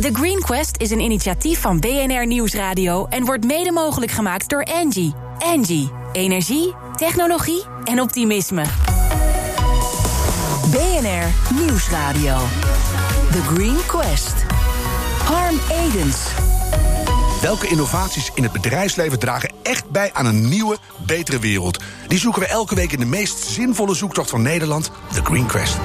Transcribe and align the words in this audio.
The 0.00 0.10
Green 0.12 0.40
Quest 0.40 0.76
is 0.76 0.90
een 0.90 1.00
initiatief 1.00 1.60
van 1.60 1.80
BNR 1.80 2.26
Nieuwsradio 2.26 3.06
en 3.06 3.24
wordt 3.24 3.44
mede 3.44 3.72
mogelijk 3.72 4.12
gemaakt 4.12 4.48
door 4.48 4.64
Angie. 4.64 5.14
Angie, 5.38 5.90
energie, 6.12 6.74
technologie 6.96 7.62
en 7.84 8.00
optimisme. 8.00 8.62
BNR 10.70 11.54
Nieuwsradio. 11.54 12.36
The 13.32 13.42
Green 13.42 13.76
Quest. 13.86 14.34
Harm 15.24 15.60
Edens. 15.70 16.16
Welke 17.42 17.68
innovaties 17.68 18.30
in 18.34 18.42
het 18.42 18.52
bedrijfsleven 18.52 19.18
dragen 19.18 19.52
echt 19.62 19.90
bij 19.90 20.10
aan 20.12 20.26
een 20.26 20.48
nieuwe, 20.48 20.78
betere 21.06 21.38
wereld? 21.38 21.82
Die 22.08 22.18
zoeken 22.18 22.42
we 22.42 22.48
elke 22.48 22.74
week 22.74 22.92
in 22.92 22.98
de 23.00 23.06
meest 23.06 23.38
zinvolle 23.38 23.94
zoektocht 23.94 24.30
van 24.30 24.42
Nederland, 24.42 24.90
The 25.12 25.24
Green 25.24 25.46
Quest. 25.46 25.76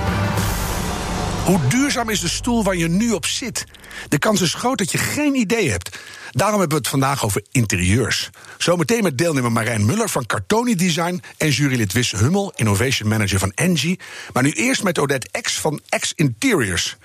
Hoe 1.43 1.67
duurzaam 1.67 2.09
is 2.09 2.19
de 2.19 2.27
stoel 2.27 2.63
waar 2.63 2.75
je 2.75 2.87
nu 2.87 3.11
op 3.11 3.25
zit? 3.25 3.65
De 4.09 4.17
kans 4.17 4.41
is 4.41 4.53
groot 4.53 4.77
dat 4.77 4.91
je 4.91 4.97
geen 4.97 5.35
idee 5.35 5.69
hebt. 5.69 5.97
Daarom 6.31 6.59
hebben 6.59 6.77
we 6.77 6.83
het 6.83 6.91
vandaag 6.91 7.25
over 7.25 7.43
interieurs. 7.51 8.29
Zometeen 8.57 9.03
met 9.03 9.17
deelnemer 9.17 9.51
Marijn 9.51 9.85
Muller 9.85 10.09
van 10.09 10.25
Cartoni 10.25 10.75
Design 10.75 11.21
en 11.37 11.49
jurylid 11.49 11.93
Wis 11.93 12.11
Hummel, 12.11 12.53
Innovation 12.55 13.09
Manager 13.09 13.39
van 13.39 13.51
Engie. 13.51 13.99
Maar 14.33 14.43
nu 14.43 14.51
eerst 14.51 14.83
met 14.83 14.99
Odette 14.99 15.41
X 15.41 15.59
van 15.59 15.81
X 15.99 16.13
Interiors. 16.15 16.95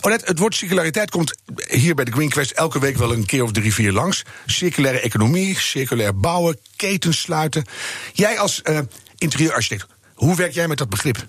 Odette, 0.00 0.24
het 0.24 0.38
woord 0.38 0.54
circulariteit 0.54 1.10
komt 1.10 1.34
hier 1.68 1.94
bij 1.94 2.04
de 2.04 2.12
Green 2.12 2.28
Quest 2.28 2.50
elke 2.50 2.80
week 2.80 2.96
wel 2.96 3.12
een 3.12 3.26
keer 3.26 3.42
of 3.42 3.52
drie, 3.52 3.74
vier 3.74 3.92
langs. 3.92 4.22
Circulaire 4.46 5.00
economie, 5.00 5.58
circulair 5.58 6.16
bouwen, 6.16 6.58
ketens 6.76 7.20
sluiten. 7.20 7.64
Jij 8.12 8.38
als 8.38 8.60
uh, 8.64 8.78
interieurarchitect, 9.18 9.86
hoe 10.14 10.36
werk 10.36 10.52
jij 10.52 10.68
met 10.68 10.78
dat 10.78 10.88
begrip? 10.88 11.26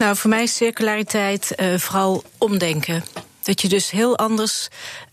Nou, 0.00 0.16
voor 0.16 0.30
mij 0.30 0.42
is 0.42 0.54
circulariteit 0.54 1.52
uh, 1.56 1.78
vooral 1.78 2.24
omdenken. 2.38 3.04
Dat 3.42 3.60
je 3.60 3.68
dus 3.68 3.90
heel 3.90 4.18
anders 4.18 4.68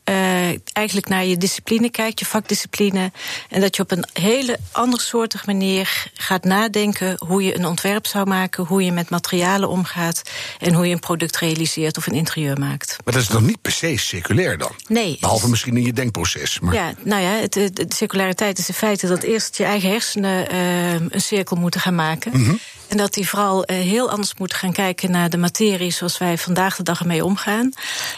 uh, 0.09 0.47
eigenlijk 0.73 1.07
naar 1.07 1.25
je 1.25 1.37
discipline 1.37 1.89
kijkt, 1.89 2.19
je 2.19 2.25
vakdiscipline. 2.25 3.11
En 3.49 3.61
dat 3.61 3.75
je 3.75 3.81
op 3.81 3.91
een 3.91 4.05
hele 4.13 4.59
andersoortige 4.71 5.43
manier 5.45 6.11
gaat 6.13 6.43
nadenken 6.43 7.15
hoe 7.25 7.43
je 7.43 7.55
een 7.55 7.65
ontwerp 7.65 8.07
zou 8.07 8.27
maken, 8.27 8.65
hoe 8.65 8.83
je 8.83 8.91
met 8.91 9.09
materialen 9.09 9.69
omgaat 9.69 10.21
en 10.59 10.73
hoe 10.73 10.87
je 10.87 10.93
een 10.93 10.99
product 10.99 11.37
realiseert 11.37 11.97
of 11.97 12.07
een 12.07 12.13
interieur 12.13 12.59
maakt. 12.59 12.97
Maar 13.05 13.13
dat 13.13 13.23
is 13.23 13.29
nog 13.29 13.41
niet 13.41 13.61
per 13.61 13.71
se 13.71 13.97
circulair 13.97 14.57
dan? 14.57 14.71
Nee. 14.87 15.17
Behalve 15.19 15.49
misschien 15.49 15.77
in 15.77 15.85
je 15.85 15.93
denkproces. 15.93 16.59
Maar... 16.59 16.73
Ja, 16.73 16.93
nou 17.03 17.21
ja, 17.21 17.31
het, 17.31 17.53
de 17.53 17.85
circulariteit 17.87 18.57
is 18.57 18.67
in 18.67 18.73
feite 18.73 19.07
dat 19.07 19.23
eerst 19.23 19.57
je 19.57 19.63
eigen 19.63 19.89
hersenen 19.89 20.53
uh, 20.53 20.93
een 20.93 21.21
cirkel 21.21 21.57
moeten 21.57 21.81
gaan 21.81 21.95
maken. 21.95 22.31
Mm 22.37 22.45
-hmm. 22.45 22.59
En 22.87 22.97
dat 22.97 23.13
die 23.13 23.29
vooral 23.29 23.71
uh, 23.71 23.77
heel 23.77 24.09
anders 24.09 24.33
moeten 24.37 24.57
gaan 24.57 24.71
kijken 24.71 25.11
naar 25.11 25.29
de 25.29 25.37
materie 25.37 25.91
zoals 25.91 26.17
wij 26.17 26.37
vandaag 26.37 26.75
de 26.75 26.83
dag 26.83 26.99
ermee 26.99 27.25
omgaan. 27.25 27.71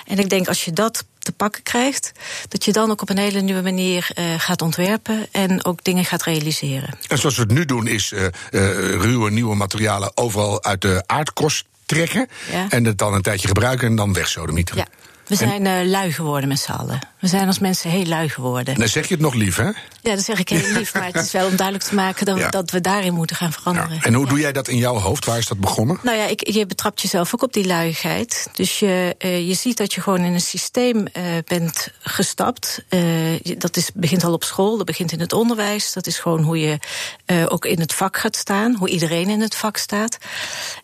En 0.05 0.19
ik 0.19 0.29
denk 0.29 0.47
als 0.47 0.65
je 0.65 0.73
dat 0.73 1.03
te 1.19 1.31
pakken 1.31 1.63
krijgt, 1.63 2.11
dat 2.47 2.65
je 2.65 2.71
dan 2.71 2.91
ook 2.91 3.01
op 3.01 3.09
een 3.09 3.17
hele 3.17 3.41
nieuwe 3.41 3.61
manier 3.61 4.09
uh, 4.15 4.25
gaat 4.37 4.61
ontwerpen 4.61 5.27
en 5.31 5.65
ook 5.65 5.83
dingen 5.83 6.05
gaat 6.05 6.23
realiseren. 6.23 6.97
En 7.07 7.17
zoals 7.17 7.35
we 7.35 7.41
het 7.41 7.51
nu 7.51 7.65
doen, 7.65 7.87
is 7.87 8.11
uh, 8.11 8.21
uh, 8.21 8.29
ruwe 8.91 9.31
nieuwe 9.31 9.55
materialen 9.55 10.17
overal 10.17 10.63
uit 10.63 10.81
de 10.81 11.03
aardkorst 11.05 11.65
trekken 11.85 12.27
ja. 12.51 12.69
en 12.69 12.85
het 12.85 12.97
dan 12.97 13.13
een 13.13 13.21
tijdje 13.21 13.47
gebruiken 13.47 13.87
en 13.87 13.95
dan 13.95 14.13
wegsodemieteren. 14.13 14.85
Ja. 14.91 15.08
We 15.29 15.35
zijn 15.35 15.65
uh, 15.65 15.91
lui 15.91 16.11
geworden 16.11 16.49
met 16.49 16.59
z'n 16.59 16.71
allen. 16.71 16.99
We 17.19 17.27
zijn 17.27 17.47
als 17.47 17.59
mensen 17.59 17.89
heel 17.89 18.05
lui 18.05 18.29
geworden. 18.29 18.75
Dan 18.75 18.87
zeg 18.87 19.07
je 19.07 19.13
het 19.13 19.23
nog 19.23 19.33
lief, 19.33 19.55
hè? 19.55 19.63
Ja, 20.01 20.15
dat 20.15 20.23
zeg 20.23 20.39
ik 20.39 20.49
heel 20.49 20.71
lief. 20.71 20.93
Maar 20.93 21.05
het 21.05 21.15
is 21.15 21.31
wel 21.31 21.47
om 21.47 21.55
duidelijk 21.55 21.87
te 21.87 21.95
maken 21.95 22.25
dat, 22.25 22.37
ja. 22.37 22.49
dat 22.49 22.71
we 22.71 22.81
daarin 22.81 23.13
moeten 23.13 23.35
gaan 23.35 23.51
veranderen. 23.51 23.95
Ja. 23.95 24.01
En 24.01 24.13
hoe 24.13 24.27
doe 24.27 24.39
jij 24.39 24.51
dat 24.51 24.67
in 24.67 24.77
jouw 24.77 24.97
hoofd? 24.97 25.25
Waar 25.25 25.37
is 25.37 25.47
dat 25.47 25.59
begonnen? 25.59 25.99
Nou 26.03 26.17
ja, 26.17 26.25
ik, 26.25 26.49
je 26.49 26.65
betrapt 26.65 27.01
jezelf 27.01 27.33
ook 27.33 27.43
op 27.43 27.53
die 27.53 27.65
luiigheid. 27.65 28.49
Dus 28.53 28.79
je, 28.79 29.15
uh, 29.19 29.47
je 29.47 29.53
ziet 29.53 29.77
dat 29.77 29.93
je 29.93 30.01
gewoon 30.01 30.23
in 30.23 30.33
een 30.33 30.41
systeem 30.41 30.97
uh, 30.97 31.23
bent 31.45 31.91
gestapt. 31.99 32.83
dat 33.57 33.77
is, 33.77 33.89
begint 33.93 34.23
al 34.23 34.33
op 34.33 34.43
school, 34.43 34.77
dat 34.77 34.85
begint 34.85 35.11
in 35.11 35.19
het 35.19 35.33
onderwijs. 35.33 35.93
Dat 35.93 36.07
is 36.07 36.19
gewoon 36.19 36.43
hoe 36.43 36.59
je 36.59 36.77
ook 37.47 37.65
in 37.65 37.79
het 37.79 37.93
vak 37.93 38.17
gaat 38.17 38.35
staan. 38.35 38.75
Hoe 38.75 38.89
iedereen 38.89 39.29
in 39.29 39.41
het 39.41 39.55
vak 39.55 39.77
staat. 39.77 40.17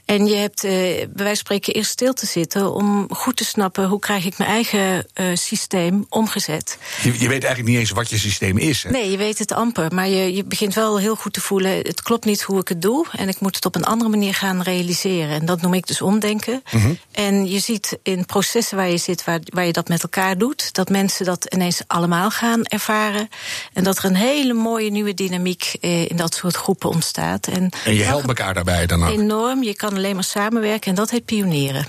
En 0.06 0.26
je 0.26 0.36
hebt 0.36 0.62
bij 0.62 1.08
wijze 1.14 1.26
van 1.26 1.36
spreken 1.36 1.74
eerst 1.74 1.92
stil 1.92 2.14
te 2.14 2.26
zitten 2.26 2.74
om 2.74 3.08
goed 3.14 3.36
te 3.36 3.46
snappen 3.46 3.88
hoe 3.88 4.00
krijg 4.00 4.26
ik 4.26 4.38
mijn 4.38 4.50
eigen 4.50 5.08
uh, 5.16 5.26
systeem 5.34 6.06
omgezet. 6.10 6.78
Je, 7.02 7.20
je, 7.20 7.28
weet 7.28 7.44
eigenlijk 7.44 7.68
niet 7.68 7.78
eens 7.78 7.92
wat 7.92 8.10
je 8.10 8.18
systeem 8.18 8.58
is. 8.58 8.84
Hè? 8.84 8.90
Nee, 8.90 9.12
je 9.12 9.18
weet 9.18 9.40
het 9.40 9.52
amper. 9.52 9.94
Maar 9.94 10.08
je, 10.08 10.34
je 10.36 10.44
begint 10.44 10.74
wel 10.74 11.00
heel 11.00 11.16
goed 11.16 11.34
te 11.34 11.42
voelen: 11.42 11.72
het 11.78 12.02
klopt 12.02 12.26
niet 12.26 12.42
hoe 12.42 12.60
ik 12.60 12.68
het 12.68 12.82
doe. 12.82 13.06
En 13.12 13.28
ik 13.28 13.40
moet 13.40 13.56
het 13.56 13.66
op 13.66 13.76
een 13.76 13.84
andere 13.84 14.10
manier 14.10 14.34
gaan 14.34 14.62
realiseren. 14.62 15.30
En 15.30 15.46
dat 15.46 15.62
noem 15.62 15.74
ik 15.74 15.88
dus 15.88 16.02
omdenken. 16.02 16.64
Mm 16.72 16.82
-hmm. 16.82 16.98
En 17.12 17.50
je 17.50 17.60
ziet 17.60 17.98
in 18.04 18.26
processen 18.26 18.78
waar 18.78 18.90
je 18.90 18.98
zit, 18.98 19.24
waar, 19.24 19.40
waar 19.44 19.66
je 19.66 19.74
dat 19.74 19.88
met 19.88 20.04
elkaar 20.04 20.38
doet, 20.38 20.74
dat 20.74 20.90
mensen 20.90 21.26
dat 21.26 21.46
ineens 21.54 21.82
allemaal 21.88 22.30
gaan 22.30 22.64
ervaren. 22.64 23.30
En 23.74 23.84
dat 23.84 23.98
er 23.98 24.06
een 24.06 24.16
hele 24.16 24.54
mooie 24.54 24.92
nieuwe 24.92 25.14
dynamiek 25.14 25.76
eh, 25.82 26.10
in 26.10 26.16
dat 26.16 26.36
soort 26.36 26.56
groepen 26.56 26.90
ontstaat. 26.90 27.48
En, 27.48 27.70
en 27.86 27.96
je 27.96 28.04
helpt 28.04 28.28
elkaar 28.28 28.54
daarbij 28.54 28.86
dan 28.86 29.04
ook? 29.04 29.10
Enorm. 29.10 29.64
Je 29.64 29.76
kan 29.76 29.95
alleen 29.96 30.16
maar 30.16 30.24
samenwerken 30.24 30.90
en 30.90 30.96
dat 30.96 31.10
heet 31.10 31.26
pionieren. 31.26 31.88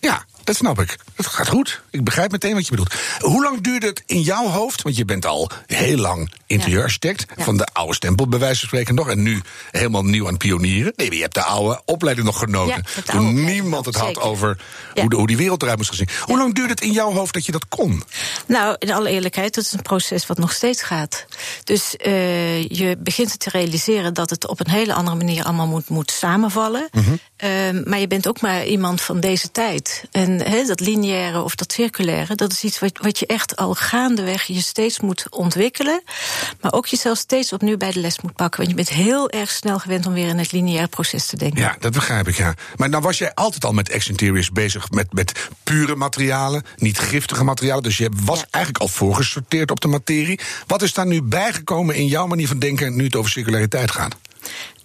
Ja, 0.00 0.24
dat 0.44 0.56
snap 0.56 0.80
ik. 0.80 0.96
Het 1.14 1.26
gaat 1.26 1.48
goed. 1.48 1.82
Ik 1.90 2.04
begrijp 2.04 2.30
meteen 2.30 2.54
wat 2.54 2.64
je 2.64 2.70
bedoelt. 2.70 2.94
Hoe 3.18 3.42
lang 3.42 3.60
duurde 3.60 3.86
het 3.86 4.02
in 4.06 4.20
jouw 4.20 4.46
hoofd? 4.46 4.82
Want 4.82 4.96
je 4.96 5.04
bent 5.04 5.26
al 5.26 5.50
heel 5.66 5.96
lang 5.96 6.32
interieurarchitect. 6.46 7.26
Van 7.36 7.56
de 7.56 7.66
oude 7.72 7.94
stempel, 7.94 8.28
bij 8.28 8.38
wijze 8.38 8.58
van 8.58 8.68
spreken 8.68 8.94
nog. 8.94 9.08
En 9.08 9.22
nu 9.22 9.42
helemaal 9.70 10.04
nieuw 10.04 10.28
aan 10.28 10.36
pionieren. 10.36 10.92
Nee, 10.96 11.14
je 11.14 11.20
hebt 11.20 11.34
de 11.34 11.42
oude 11.42 11.82
opleiding 11.84 12.26
nog 12.26 12.38
genoten. 12.38 12.84
Toen 13.04 13.44
niemand 13.44 13.86
het 13.86 13.96
had 13.96 14.20
over 14.20 14.58
hoe, 14.94 15.08
de, 15.08 15.16
hoe, 15.16 15.26
die 15.26 15.36
wereld 15.36 15.62
eruit 15.62 15.76
moest 15.76 15.90
gezien. 15.90 16.08
Hoe 16.20 16.38
lang 16.38 16.54
duurde 16.54 16.70
het 16.70 16.80
in 16.80 16.92
jouw 16.92 17.12
hoofd 17.12 17.34
dat 17.34 17.46
je 17.46 17.52
dat 17.52 17.68
kon? 17.68 18.02
Nou, 18.46 18.76
in 18.78 18.92
alle 18.92 19.08
eerlijkheid, 19.08 19.54
dat 19.54 19.64
is 19.64 19.72
een 19.72 19.82
proces 19.82 20.26
wat 20.26 20.38
nog 20.38 20.52
steeds 20.52 20.82
gaat. 20.82 21.26
Dus 21.64 21.94
uh, 22.06 22.62
je 22.62 22.96
begint 22.98 23.38
te 23.38 23.50
realiseren 23.50 24.14
dat 24.14 24.30
het 24.30 24.48
op 24.48 24.60
een 24.60 24.70
hele 24.70 24.94
andere 24.94 25.16
manier 25.16 25.44
allemaal 25.44 25.66
moet, 25.66 25.88
moet 25.88 26.10
samenvallen. 26.10 26.88
Mm 26.92 27.02
-hmm. 27.02 27.18
uh, 27.74 27.84
maar 27.84 27.98
je 27.98 28.06
bent 28.06 28.28
ook 28.28 28.40
maar 28.40 28.66
iemand 28.66 29.00
van 29.00 29.20
deze 29.20 29.50
tijd. 29.50 30.04
En 30.10 30.42
he, 30.42 30.64
dat 30.64 30.80
lineaire 30.80 31.42
of 31.42 31.54
dat 31.54 31.72
circulaire, 31.72 32.34
dat 32.34 32.52
is 32.52 32.64
iets 32.64 32.78
wat, 32.78 32.98
wat 33.02 33.18
je 33.18 33.26
echt 33.26 33.56
al 33.56 33.74
gaandeweg 33.74 34.42
je 34.42 34.60
steeds 34.60 35.00
moet 35.00 35.26
ontwikkelen. 35.30 36.02
Maar 36.60 36.72
ook 36.72 36.86
jezelf 36.86 37.18
steeds 37.18 37.52
opnieuw 37.52 37.76
bij 37.76 37.92
de 37.92 38.00
les 38.00 38.20
moet 38.20 38.34
pakken. 38.34 38.58
Want 38.58 38.70
je 38.70 38.76
bent 38.76 38.88
heel 38.88 39.30
erg 39.30 39.50
snel 39.50 39.78
gewend 39.78 40.06
om 40.06 40.12
weer 40.12 40.28
in 40.28 40.38
het 40.38 40.52
lineaire 40.52 40.88
proces 40.88 41.26
te 41.26 41.36
denken. 41.36 41.60
Ja, 41.60 41.76
dat 41.78 41.92
begrijp 41.92 42.28
ik, 42.28 42.36
ja. 42.36 42.54
Maar 42.76 42.88
nou 42.88 43.02
was 43.02 43.18
jij 43.18 43.34
altijd 43.34 43.64
al 43.64 43.72
met 43.72 43.96
X-Interiors 43.96 44.50
bezig 44.50 44.90
met, 44.90 45.12
met 45.12 45.48
pure 45.62 45.96
materialen, 45.96 46.64
niet 46.76 46.98
giftige 46.98 47.44
materialen. 47.44 47.82
Dus 47.82 47.96
je 47.96 48.10
was 48.24 48.38
ja. 48.38 48.46
eigenlijk 48.50 48.84
al 48.84 48.88
voorgesorteerd 48.88 49.70
op 49.70 49.80
de 49.80 49.88
materie. 49.88 50.40
Wat 50.66 50.82
is 50.82 50.92
daar 50.92 51.06
nu 51.06 51.22
bijgekomen 51.22 51.94
in 51.94 52.06
jouw 52.06 52.26
manier 52.26 52.48
van 52.48 52.58
denken 52.58 52.96
nu 52.96 53.04
het 53.04 53.16
over 53.16 53.30
circulariteit 53.30 53.90
gaat? 53.90 54.16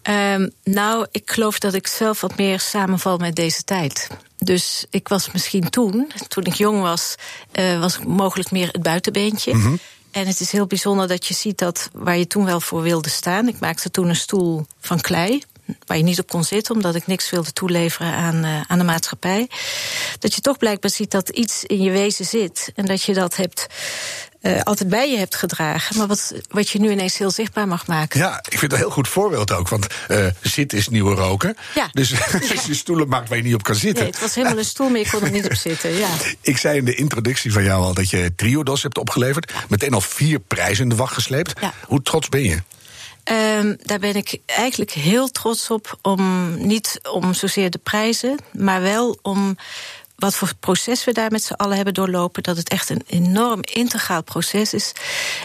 Um, 0.09 0.51
nou, 0.63 1.07
ik 1.11 1.31
geloof 1.31 1.59
dat 1.59 1.73
ik 1.73 1.88
zelf 1.88 2.22
wat 2.22 2.38
meer 2.38 2.59
samenval 2.59 3.17
met 3.17 3.35
deze 3.35 3.63
tijd. 3.63 4.07
Dus 4.38 4.85
ik 4.90 5.07
was 5.07 5.31
misschien 5.31 5.69
toen, 5.69 6.11
toen 6.28 6.44
ik 6.44 6.53
jong 6.53 6.81
was, 6.81 7.16
uh, 7.59 7.79
was 7.79 7.97
ik 7.97 8.06
mogelijk 8.06 8.51
meer 8.51 8.67
het 8.72 8.81
buitenbeentje. 8.81 9.53
Mm 9.53 9.61
-hmm. 9.61 9.79
En 10.11 10.27
het 10.27 10.39
is 10.39 10.51
heel 10.51 10.67
bijzonder 10.67 11.07
dat 11.07 11.25
je 11.25 11.33
ziet 11.33 11.57
dat 11.57 11.89
waar 11.94 12.17
je 12.17 12.27
toen 12.27 12.45
wel 12.45 12.61
voor 12.61 12.81
wilde 12.81 13.09
staan. 13.09 13.47
Ik 13.47 13.59
maakte 13.59 13.91
toen 13.91 14.09
een 14.09 14.16
stoel 14.16 14.66
van 14.79 15.01
klei. 15.01 15.44
Waar 15.85 15.97
je 15.97 16.03
niet 16.03 16.19
op 16.19 16.29
kon 16.29 16.44
zitten, 16.44 16.75
omdat 16.75 16.95
ik 16.95 17.07
niks 17.07 17.29
wilde 17.29 17.53
toeleveren 17.53 18.13
aan, 18.13 18.45
uh, 18.45 18.61
aan 18.67 18.77
de 18.77 18.83
maatschappij. 18.83 19.49
Dat 20.19 20.33
je 20.33 20.41
toch 20.41 20.57
blijkbaar 20.57 20.91
ziet 20.91 21.11
dat 21.11 21.29
iets 21.29 21.63
in 21.63 21.81
je 21.81 21.91
wezen 21.91 22.25
zit. 22.25 22.72
En 22.75 22.85
dat 22.85 23.03
je 23.03 23.13
dat 23.13 23.35
hebt 23.35 23.67
uh, 24.41 24.62
altijd 24.63 24.90
bij 24.90 25.12
je 25.12 25.18
hebt 25.18 25.35
gedragen, 25.35 25.97
maar 25.97 26.07
wat, 26.07 26.34
wat 26.50 26.69
je 26.69 26.79
nu 26.79 26.91
ineens 26.91 27.18
heel 27.18 27.31
zichtbaar 27.31 27.68
mag 27.68 27.88
maken. 27.88 28.19
Ja, 28.19 28.38
ik 28.38 28.59
vind 28.59 28.62
het 28.62 28.72
een 28.72 28.78
heel 28.78 28.90
goed 28.90 29.07
voorbeeld 29.07 29.52
ook, 29.52 29.69
want 29.69 29.88
uh, 30.09 30.25
zitten 30.41 30.78
is 30.78 30.88
nieuwe 30.88 31.16
roken. 31.16 31.57
Ja. 31.75 31.90
Dus 31.91 32.13
als 32.52 32.66
je 32.66 32.74
stoelen 32.74 33.07
maakt 33.07 33.29
waar 33.29 33.38
je 33.38 33.44
niet 33.44 33.53
op 33.53 33.63
kan 33.63 33.75
zitten. 33.75 34.03
Nee, 34.03 34.12
het 34.12 34.22
was 34.22 34.35
helemaal 34.35 34.57
een 34.57 34.66
stoel, 34.66 34.90
maar 34.90 35.00
je 35.00 35.09
kon 35.09 35.22
er 35.22 35.31
niet 35.31 35.46
op 35.46 35.56
zitten. 35.56 35.94
Ja. 35.94 36.09
Ik 36.41 36.57
zei 36.57 36.78
in 36.78 36.85
de 36.85 36.96
introductie 36.96 37.52
van 37.52 37.63
jou 37.63 37.84
al 37.84 37.94
dat 37.94 38.09
je 38.09 38.34
Triodos 38.35 38.84
hebt 38.84 38.97
opgeleverd. 38.97 39.53
Meteen 39.70 39.93
al 39.93 40.02
vier 40.02 40.40
prijzen 40.40 40.84
in 40.84 40.90
de 40.90 40.96
wacht 40.96 41.14
gesleept. 41.14 41.59
Ja. 41.59 41.73
Hoe 41.87 42.02
trots 42.02 42.29
ben 42.29 42.44
je? 42.44 42.61
Um, 43.32 43.78
daar 43.84 43.99
ben 43.99 44.16
ik 44.16 44.37
eigenlijk 44.46 44.91
heel 44.91 45.28
trots 45.28 45.70
op. 45.70 45.97
Om, 46.02 46.53
niet 46.67 46.99
om 47.11 47.34
zozeer 47.34 47.70
de 47.70 47.78
prijzen, 47.78 48.37
maar 48.52 48.82
wel 48.82 49.17
om 49.22 49.58
wat 50.22 50.35
voor 50.35 50.52
proces 50.59 51.03
we 51.03 51.12
daar 51.12 51.32
met 51.32 51.44
z'n 51.44 51.53
allen 51.53 51.76
hebben 51.76 51.94
doorlopen. 51.94 52.44
Dat 52.44 52.58
het 52.58 52.70
echt 52.70 52.90
een 52.90 53.03
enorm 53.08 53.59
integraal 53.62 54.23
proces 54.23 54.73
is. 54.73 54.91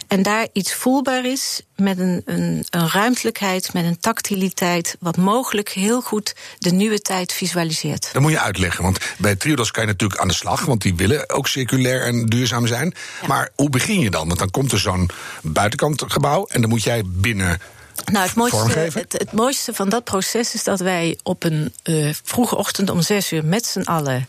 En 0.08 0.22
daar 0.22 0.48
iets 0.52 0.74
voelbaar 0.74 1.24
is 1.24 1.60
met 1.76 1.98
een, 1.98 2.22
een, 2.24 2.66
een 2.70 2.90
ruimtelijkheid, 2.90 3.72
met 3.72 3.84
een 3.84 3.98
tactiliteit. 3.98 4.96
wat 5.00 5.16
mogelijk 5.16 5.68
heel 5.68 6.00
goed 6.00 6.34
de 6.58 6.70
nieuwe 6.70 7.00
tijd 7.00 7.32
visualiseert. 7.32 8.08
Dat 8.12 8.22
moet 8.22 8.30
je 8.30 8.40
uitleggen, 8.40 8.82
want 8.82 8.98
bij 9.18 9.36
Triodos 9.36 9.70
kan 9.70 9.82
je 9.82 9.90
natuurlijk 9.90 10.20
aan 10.20 10.28
de 10.28 10.34
slag. 10.34 10.64
want 10.64 10.82
die 10.82 10.94
willen 10.94 11.30
ook 11.30 11.48
circulair 11.48 12.02
en 12.02 12.26
duurzaam 12.26 12.66
zijn. 12.66 12.94
Ja. 13.20 13.26
Maar 13.26 13.50
hoe 13.54 13.70
begin 13.70 14.00
je 14.00 14.10
dan? 14.10 14.26
Want 14.26 14.38
dan 14.38 14.50
komt 14.50 14.72
er 14.72 14.78
zo'n 14.78 15.10
buitenkant 15.42 16.04
gebouw 16.06 16.46
en 16.46 16.60
dan 16.60 16.70
moet 16.70 16.82
jij 16.82 17.02
binnen 17.06 17.60
Nou, 18.04 18.26
het 18.26 18.34
mooiste, 18.34 18.78
het, 18.78 19.12
het, 19.12 19.32
mooiste 19.32 19.74
van 19.74 19.88
dat 19.88 20.04
proces 20.04 20.54
is 20.54 20.64
dat 20.64 20.80
wij 20.80 21.18
op 21.22 21.44
een 21.44 21.74
uh, 21.84 22.14
vroege 22.22 22.56
ochtend 22.56 22.90
om 22.90 23.02
zes 23.02 23.32
uur 23.32 23.44
met 23.44 23.66
z'n 23.66 23.80
allen, 23.80 24.28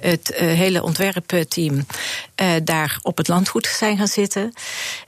het 0.00 0.30
uh, 0.30 0.38
hele 0.38 0.82
ontwerpteam, 0.82 1.74
uh, 1.74 2.50
daar 2.64 2.98
op 3.02 3.16
het 3.16 3.28
landgoed 3.28 3.66
zijn 3.66 3.96
gaan 3.96 4.08
zitten. 4.08 4.52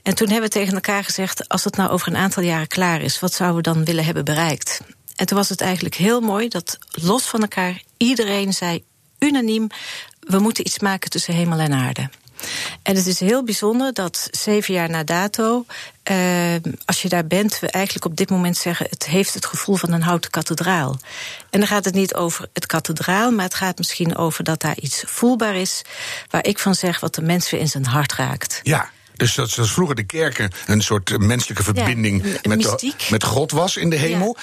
En 0.02 0.14
toen 0.14 0.28
hebben 0.28 0.50
we 0.50 0.58
tegen 0.58 0.74
elkaar 0.74 1.04
gezegd: 1.04 1.48
als 1.48 1.64
het 1.64 1.76
nou 1.76 1.90
over 1.90 2.08
een 2.08 2.16
aantal 2.16 2.42
jaren 2.42 2.68
klaar 2.68 3.02
is, 3.02 3.20
wat 3.20 3.34
zouden 3.34 3.56
we 3.56 3.62
dan 3.62 3.84
willen 3.84 4.04
hebben 4.04 4.24
bereikt? 4.24 4.80
En 5.16 5.26
toen 5.26 5.38
was 5.38 5.48
het 5.48 5.60
eigenlijk 5.60 5.94
heel 5.94 6.20
mooi 6.20 6.48
dat 6.48 6.78
los 6.90 7.22
van 7.22 7.40
elkaar 7.40 7.82
iedereen 7.96 8.52
zei 8.52 8.84
unaniem: 9.18 9.66
we 10.20 10.38
moeten 10.38 10.66
iets 10.66 10.78
maken 10.78 11.10
tussen 11.10 11.34
hemel 11.34 11.58
en 11.58 11.72
aarde. 11.72 12.10
En 12.82 12.96
het 12.96 13.06
is 13.06 13.20
heel 13.20 13.44
bijzonder 13.44 13.92
dat 13.92 14.28
zeven 14.30 14.74
jaar 14.74 14.90
na 14.90 15.04
dato, 15.04 15.64
uh, 16.10 16.54
als 16.84 17.02
je 17.02 17.08
daar 17.08 17.26
bent, 17.26 17.58
we 17.58 17.70
eigenlijk 17.70 18.04
op 18.04 18.16
dit 18.16 18.30
moment 18.30 18.56
zeggen: 18.56 18.86
het 18.90 19.06
heeft 19.06 19.34
het 19.34 19.46
gevoel 19.46 19.76
van 19.76 19.92
een 19.92 20.02
houten 20.02 20.30
kathedraal. 20.30 20.98
En 21.50 21.58
dan 21.58 21.68
gaat 21.68 21.84
het 21.84 21.94
niet 21.94 22.14
over 22.14 22.48
het 22.52 22.66
kathedraal, 22.66 23.30
maar 23.30 23.44
het 23.44 23.54
gaat 23.54 23.78
misschien 23.78 24.16
over 24.16 24.44
dat 24.44 24.60
daar 24.60 24.78
iets 24.78 25.02
voelbaar 25.06 25.54
is, 25.54 25.82
waar 26.30 26.46
ik 26.46 26.58
van 26.58 26.74
zeg 26.74 27.00
wat 27.00 27.14
de 27.14 27.22
mens 27.22 27.50
weer 27.50 27.60
in 27.60 27.68
zijn 27.68 27.86
hart 27.86 28.12
raakt. 28.12 28.60
Ja. 28.62 28.90
Dus 29.20 29.34
dat 29.34 29.50
zoals 29.50 29.72
vroeger 29.72 29.96
de 29.96 30.04
kerken 30.04 30.50
een 30.66 30.82
soort 30.82 31.18
menselijke 31.18 31.62
verbinding 31.62 32.24
ja, 32.24 32.38
met, 32.42 32.62
de, 32.62 32.92
met 33.10 33.24
God 33.24 33.50
was 33.50 33.76
in 33.76 33.90
de 33.90 33.96
hemel. 33.96 34.36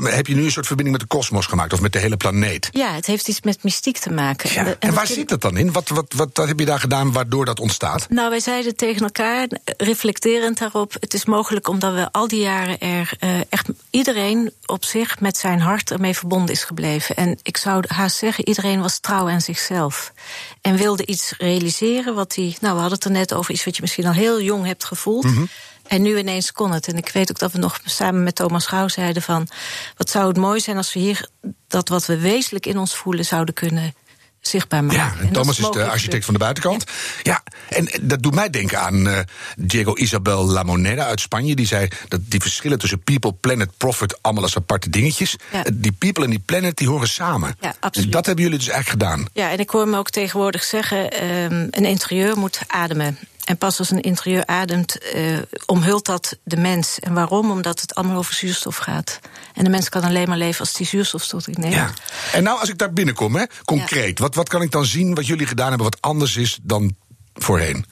Ja. 0.00 0.10
Heb 0.10 0.26
je 0.26 0.34
nu 0.34 0.44
een 0.44 0.50
soort 0.50 0.66
verbinding 0.66 0.98
met 0.98 1.08
de 1.08 1.16
kosmos 1.16 1.46
gemaakt 1.46 1.72
of 1.72 1.80
met 1.80 1.92
de 1.92 1.98
hele 1.98 2.16
planeet? 2.16 2.68
Ja, 2.72 2.92
het 2.92 3.06
heeft 3.06 3.28
iets 3.28 3.40
met 3.40 3.62
mystiek 3.62 3.98
te 3.98 4.10
maken. 4.10 4.50
Ja. 4.52 4.56
En, 4.56 4.64
de, 4.64 4.70
en, 4.70 4.88
en 4.88 4.94
waar 4.94 5.06
zit 5.06 5.28
dat 5.28 5.40
dan 5.40 5.56
in? 5.56 5.72
Wat, 5.72 5.88
wat, 5.88 6.12
wat, 6.16 6.28
wat 6.32 6.48
heb 6.48 6.58
je 6.58 6.64
daar 6.64 6.80
gedaan 6.80 7.12
waardoor 7.12 7.44
dat 7.44 7.60
ontstaat? 7.60 8.08
Nou, 8.08 8.30
wij 8.30 8.40
zeiden 8.40 8.76
tegen 8.76 9.02
elkaar, 9.02 9.48
reflecterend 9.76 10.58
daarop: 10.58 10.92
het 11.00 11.14
is 11.14 11.24
mogelijk 11.24 11.68
omdat 11.68 11.94
we 11.94 12.12
al 12.12 12.28
die 12.28 12.40
jaren 12.40 12.80
er 12.80 13.12
uh, 13.20 13.40
echt 13.48 13.68
iedereen 13.90 14.52
op 14.66 14.84
zich 14.84 15.20
met 15.20 15.36
zijn 15.36 15.60
hart 15.60 15.90
ermee 15.90 16.16
verbonden 16.16 16.54
is 16.54 16.64
gebleven. 16.64 17.16
En 17.16 17.38
ik 17.42 17.56
zou 17.56 17.84
haast 17.86 18.16
zeggen, 18.16 18.48
iedereen 18.48 18.80
was 18.80 18.98
trouw 18.98 19.28
aan 19.28 19.40
zichzelf. 19.40 20.12
En 20.60 20.76
wilde 20.76 21.06
iets 21.06 21.34
realiseren 21.38 22.14
wat 22.14 22.34
hij. 22.34 22.56
Nou, 22.60 22.74
we 22.74 22.80
hadden 22.80 22.98
het 22.98 23.04
er 23.04 23.10
net 23.10 23.34
over 23.34 23.52
iets 23.52 23.64
wat 23.64 23.76
je 23.76 23.82
misschien 23.82 24.06
al 24.06 24.12
heel 24.12 24.23
jong 24.32 24.66
hebt 24.66 24.84
gevoeld. 24.84 25.24
Mm 25.24 25.34
-hmm. 25.34 25.48
En 25.86 26.02
nu 26.02 26.18
ineens 26.18 26.52
kon 26.52 26.72
het. 26.72 26.86
En 26.86 26.96
ik 26.96 27.08
weet 27.08 27.30
ook 27.30 27.38
dat 27.38 27.52
we 27.52 27.58
nog 27.58 27.80
samen 27.84 28.22
met 28.22 28.34
Thomas 28.34 28.66
Gauw 28.66 28.88
zeiden 28.88 29.22
van... 29.22 29.48
wat 29.96 30.10
zou 30.10 30.28
het 30.28 30.36
mooi 30.36 30.60
zijn 30.60 30.76
als 30.76 30.92
we 30.92 31.00
hier 31.00 31.28
dat 31.68 31.88
wat 31.88 32.06
we 32.06 32.18
wezenlijk 32.18 32.66
in 32.66 32.78
ons 32.78 32.94
voelen 32.94 33.24
zouden 33.24 33.54
kunnen 33.54 33.94
zichtbaar 34.40 34.84
maken. 34.84 35.02
Ja, 35.02 35.14
en 35.26 35.32
Thomas 35.32 35.58
is, 35.58 35.64
is 35.64 35.70
de 35.70 35.88
architect 35.88 36.24
van 36.24 36.34
de 36.34 36.40
buitenkant. 36.40 36.84
Ja, 37.22 37.42
ja 37.68 37.76
en 37.76 37.88
dat 38.02 38.22
doet 38.22 38.34
mij 38.34 38.50
denken 38.50 38.80
aan 38.80 39.06
uh, 39.06 39.18
Diego 39.56 39.94
Isabel 39.96 40.44
La 40.44 40.62
Moneda 40.62 41.04
uit 41.04 41.20
Spanje. 41.20 41.54
Die 41.54 41.66
zei 41.66 41.88
dat 42.08 42.20
die 42.24 42.40
verschillen 42.40 42.78
tussen 42.78 43.02
people, 43.02 43.32
planet, 43.32 43.76
profit... 43.76 44.22
allemaal 44.22 44.42
als 44.42 44.56
aparte 44.56 44.90
dingetjes. 44.90 45.36
Ja. 45.52 45.64
Die 45.74 45.92
people 45.92 46.24
en 46.24 46.30
die 46.30 46.42
planet, 46.44 46.76
die 46.76 46.88
horen 46.88 47.08
samen. 47.08 47.56
Ja, 47.60 47.74
absoluut. 47.80 48.08
En 48.08 48.12
dat 48.12 48.26
hebben 48.26 48.44
jullie 48.44 48.58
dus 48.58 48.68
eigenlijk 48.68 49.02
gedaan. 49.02 49.26
Ja, 49.32 49.50
en 49.50 49.58
ik 49.58 49.70
hoor 49.70 49.88
me 49.88 49.98
ook 49.98 50.10
tegenwoordig 50.10 50.64
zeggen... 50.64 51.24
Um, 51.24 51.68
een 51.70 51.84
interieur 51.84 52.38
moet 52.38 52.60
ademen. 52.66 53.18
En 53.44 53.58
pas 53.58 53.78
als 53.78 53.90
een 53.90 54.00
interieur 54.00 54.46
ademt, 54.46 54.98
uh, 55.14 55.38
omhult 55.66 56.06
dat 56.06 56.38
de 56.44 56.56
mens. 56.56 56.98
En 56.98 57.14
waarom? 57.14 57.50
Omdat 57.50 57.80
het 57.80 57.94
allemaal 57.94 58.16
over 58.16 58.34
zuurstof 58.34 58.76
gaat. 58.76 59.20
En 59.54 59.64
de 59.64 59.70
mens 59.70 59.88
kan 59.88 60.02
alleen 60.02 60.28
maar 60.28 60.38
leven 60.38 60.60
als 60.60 60.72
die 60.72 60.86
zuurstof 60.86 61.26
tot 61.26 61.48
ik 61.48 61.58
neem. 61.58 61.70
Ja. 61.70 61.90
En 62.32 62.42
nou, 62.42 62.60
als 62.60 62.68
ik 62.68 62.78
daar 62.78 62.92
binnenkom, 62.92 63.36
hè, 63.36 63.44
concreet, 63.64 64.18
ja. 64.18 64.24
wat, 64.24 64.34
wat 64.34 64.48
kan 64.48 64.62
ik 64.62 64.70
dan 64.70 64.84
zien 64.84 65.14
wat 65.14 65.26
jullie 65.26 65.46
gedaan 65.46 65.68
hebben 65.68 65.86
wat 65.86 66.00
anders 66.00 66.36
is 66.36 66.58
dan 66.62 66.96
voorheen? 67.34 67.86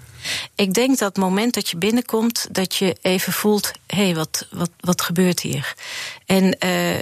Ik 0.55 0.75
denk 0.75 0.99
dat 0.99 1.09
het 1.09 1.25
moment 1.25 1.55
dat 1.55 1.69
je 1.69 1.77
binnenkomt, 1.77 2.47
dat 2.51 2.75
je 2.75 2.97
even 3.03 3.33
voelt: 3.33 3.73
hé, 3.87 4.05
hey, 4.05 4.15
wat, 4.15 4.47
wat, 4.51 4.71
wat 4.81 5.03
gebeurt 5.03 5.41
hier? 5.41 5.75
En 6.27 6.45
uh, 6.45 6.51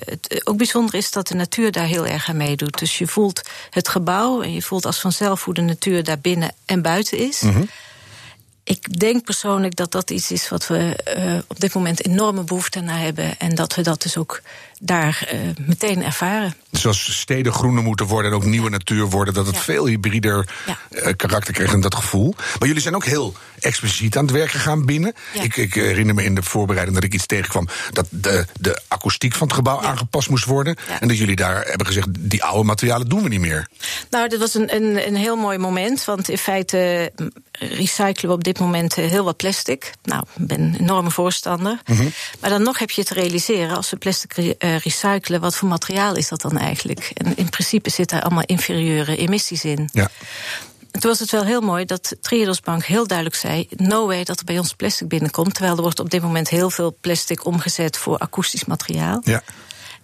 het 0.05 0.41
ook 0.47 0.57
bijzonder 0.57 0.95
is 0.95 1.11
dat 1.11 1.29
de 1.29 1.35
natuur 1.35 1.73
daar 1.73 1.87
heel 1.87 2.07
erg 2.07 2.29
aan 2.29 2.37
meedoet. 2.37 2.79
Dus 2.79 2.99
je 2.99 3.07
voelt 3.07 3.43
het 3.71 3.89
gebouw 3.89 4.43
en 4.43 4.53
je 4.53 4.63
voelt 4.63 4.87
als 4.87 5.01
vanzelf 5.01 5.45
hoe 5.45 5.55
de 5.55 5.61
natuur 5.61 6.05
daar 6.05 6.19
binnen 6.19 6.55
en 6.65 6.83
buiten 6.83 7.19
is. 7.19 7.41
Mm 7.41 7.53
-hmm. 7.53 7.69
Ik 8.71 8.99
denk 8.99 9.25
persoonlijk 9.25 9.77
dat 9.77 9.93
dat 9.93 10.11
iets 10.11 10.31
is 10.31 10.49
wat 10.49 10.67
we 10.67 10.99
uh, 11.17 11.39
op 11.47 11.61
dit 11.61 11.75
moment 11.75 12.07
enorme 12.07 12.45
behoefte 12.45 12.81
naar 12.81 12.99
hebben. 12.99 13.39
En 13.39 13.55
dat 13.55 13.75
we 13.75 13.83
dat 13.83 14.03
dus 14.03 14.17
ook 14.17 14.43
daar 14.83 15.29
uh, 15.33 15.41
meteen 15.67 16.05
ervaren. 16.05 16.55
Dus 16.71 16.87
als 16.87 17.21
steden 17.21 17.53
groener 17.53 17.83
moeten 17.83 18.07
worden 18.07 18.31
en 18.31 18.37
ook 18.37 18.45
nieuwe 18.45 18.71
natuur 18.71 19.07
worden, 19.07 19.35
dat 19.35 19.47
het 19.47 19.55
ja. 19.55 19.63
veel 19.63 19.87
hybrider 19.87 20.49
ja. 20.67 20.79
uh, 20.91 21.13
karakter 21.17 21.55
krijgt 21.55 21.73
en 21.73 21.81
dat 21.81 21.95
gevoel. 21.95 22.35
Maar 22.59 22.69
jullie 22.69 22.83
zijn 22.83 22.95
ook 22.95 23.05
heel 23.05 23.35
expliciet 23.59 24.17
aan 24.17 24.25
het 24.25 24.33
werk 24.33 24.51
gegaan 24.51 24.87
binnen. 24.87 25.15
Ja. 25.35 25.43
Ik, 25.43 25.57
ik, 25.57 25.75
herinner 25.75 26.15
me 26.15 26.25
in 26.25 26.35
de 26.35 26.43
voorbereiding 26.43 26.97
dat 26.97 27.07
ik 27.07 27.15
iets 27.15 27.27
tegenkwam 27.27 27.69
dat 27.93 28.07
de, 28.11 28.47
de 28.61 28.81
akoestiek 28.89 29.35
van 29.35 29.47
het 29.47 29.57
gebouw 29.57 29.81
aangepast 29.81 30.31
moest 30.31 30.45
worden. 30.45 30.77
En 31.01 31.09
dat 31.09 31.19
jullie 31.19 31.37
daar 31.37 31.65
hebben 31.67 31.87
gezegd: 31.87 32.09
die 32.19 32.45
oude 32.45 32.65
materialen 32.65 33.09
doen 33.09 33.23
we 33.23 33.29
niet 33.29 33.41
meer. 33.41 33.69
Nou, 34.11 34.29
dat 34.29 34.39
was 34.39 34.55
een, 34.55 34.75
een, 34.75 35.07
een 35.07 35.17
heel 35.17 35.37
mooi 35.37 35.59
moment. 35.59 36.05
Want 36.05 36.29
in 36.29 36.39
feite 36.39 37.13
recyclen 37.53 38.31
we 38.31 38.37
op 38.37 38.45
dit 38.45 38.59
moment 38.59 38.95
heel 38.95 39.25
wat 39.25 39.37
plastic. 39.37 39.93
Nou, 40.03 40.25
ik 40.37 40.47
ben 40.47 40.61
een 40.61 40.77
enorme 40.81 41.11
voorstander. 41.11 41.81
Mm 41.87 41.97
-hmm. 41.97 42.13
Maar 42.41 42.51
dan 42.51 42.63
nog 42.63 42.79
heb 42.79 42.91
je 42.91 43.05
te 43.05 43.15
realiseren, 43.15 43.77
als 43.77 43.91
we 43.91 43.97
plastic 43.97 44.57
uh, 44.71 44.79
recyclen, 44.79 45.41
wat 45.41 45.57
voor 45.57 45.69
materiaal 45.69 46.17
is 46.17 46.29
dat 46.29 46.41
dan 46.41 46.59
eigenlijk? 46.59 47.11
En 47.15 47.37
in 47.37 47.49
principe 47.49 47.91
zitten 47.91 48.17
er 48.17 48.23
allemaal 48.23 48.45
inferieure 48.47 49.17
emissies 49.17 49.65
in. 49.65 49.89
Ja. 49.93 50.11
En 50.91 51.01
toen 51.01 51.11
was 51.11 51.21
het 51.21 51.31
wel 51.31 51.45
heel 51.45 51.61
mooi 51.61 51.85
dat 51.85 52.17
Triodos 52.21 52.61
Bank 52.61 52.85
heel 52.85 53.07
duidelijk 53.07 53.37
zei: 53.37 53.69
no 53.77 54.07
way 54.07 54.25
dat 54.25 54.39
er 54.39 54.45
bij 54.45 54.59
ons 54.59 54.75
plastic 54.75 55.09
binnenkomt. 55.09 55.55
Terwijl 55.55 55.77
er 55.77 55.83
wordt 55.83 56.01
op 56.01 56.11
dit 56.11 56.23
moment 56.23 56.49
heel 56.49 56.71
veel 56.71 56.97
plastic 57.01 57.47
omgezet 57.47 57.97
voor 57.97 58.19
akoestisch 58.19 58.65
materiaal. 58.65 59.21
Ja. 59.25 59.43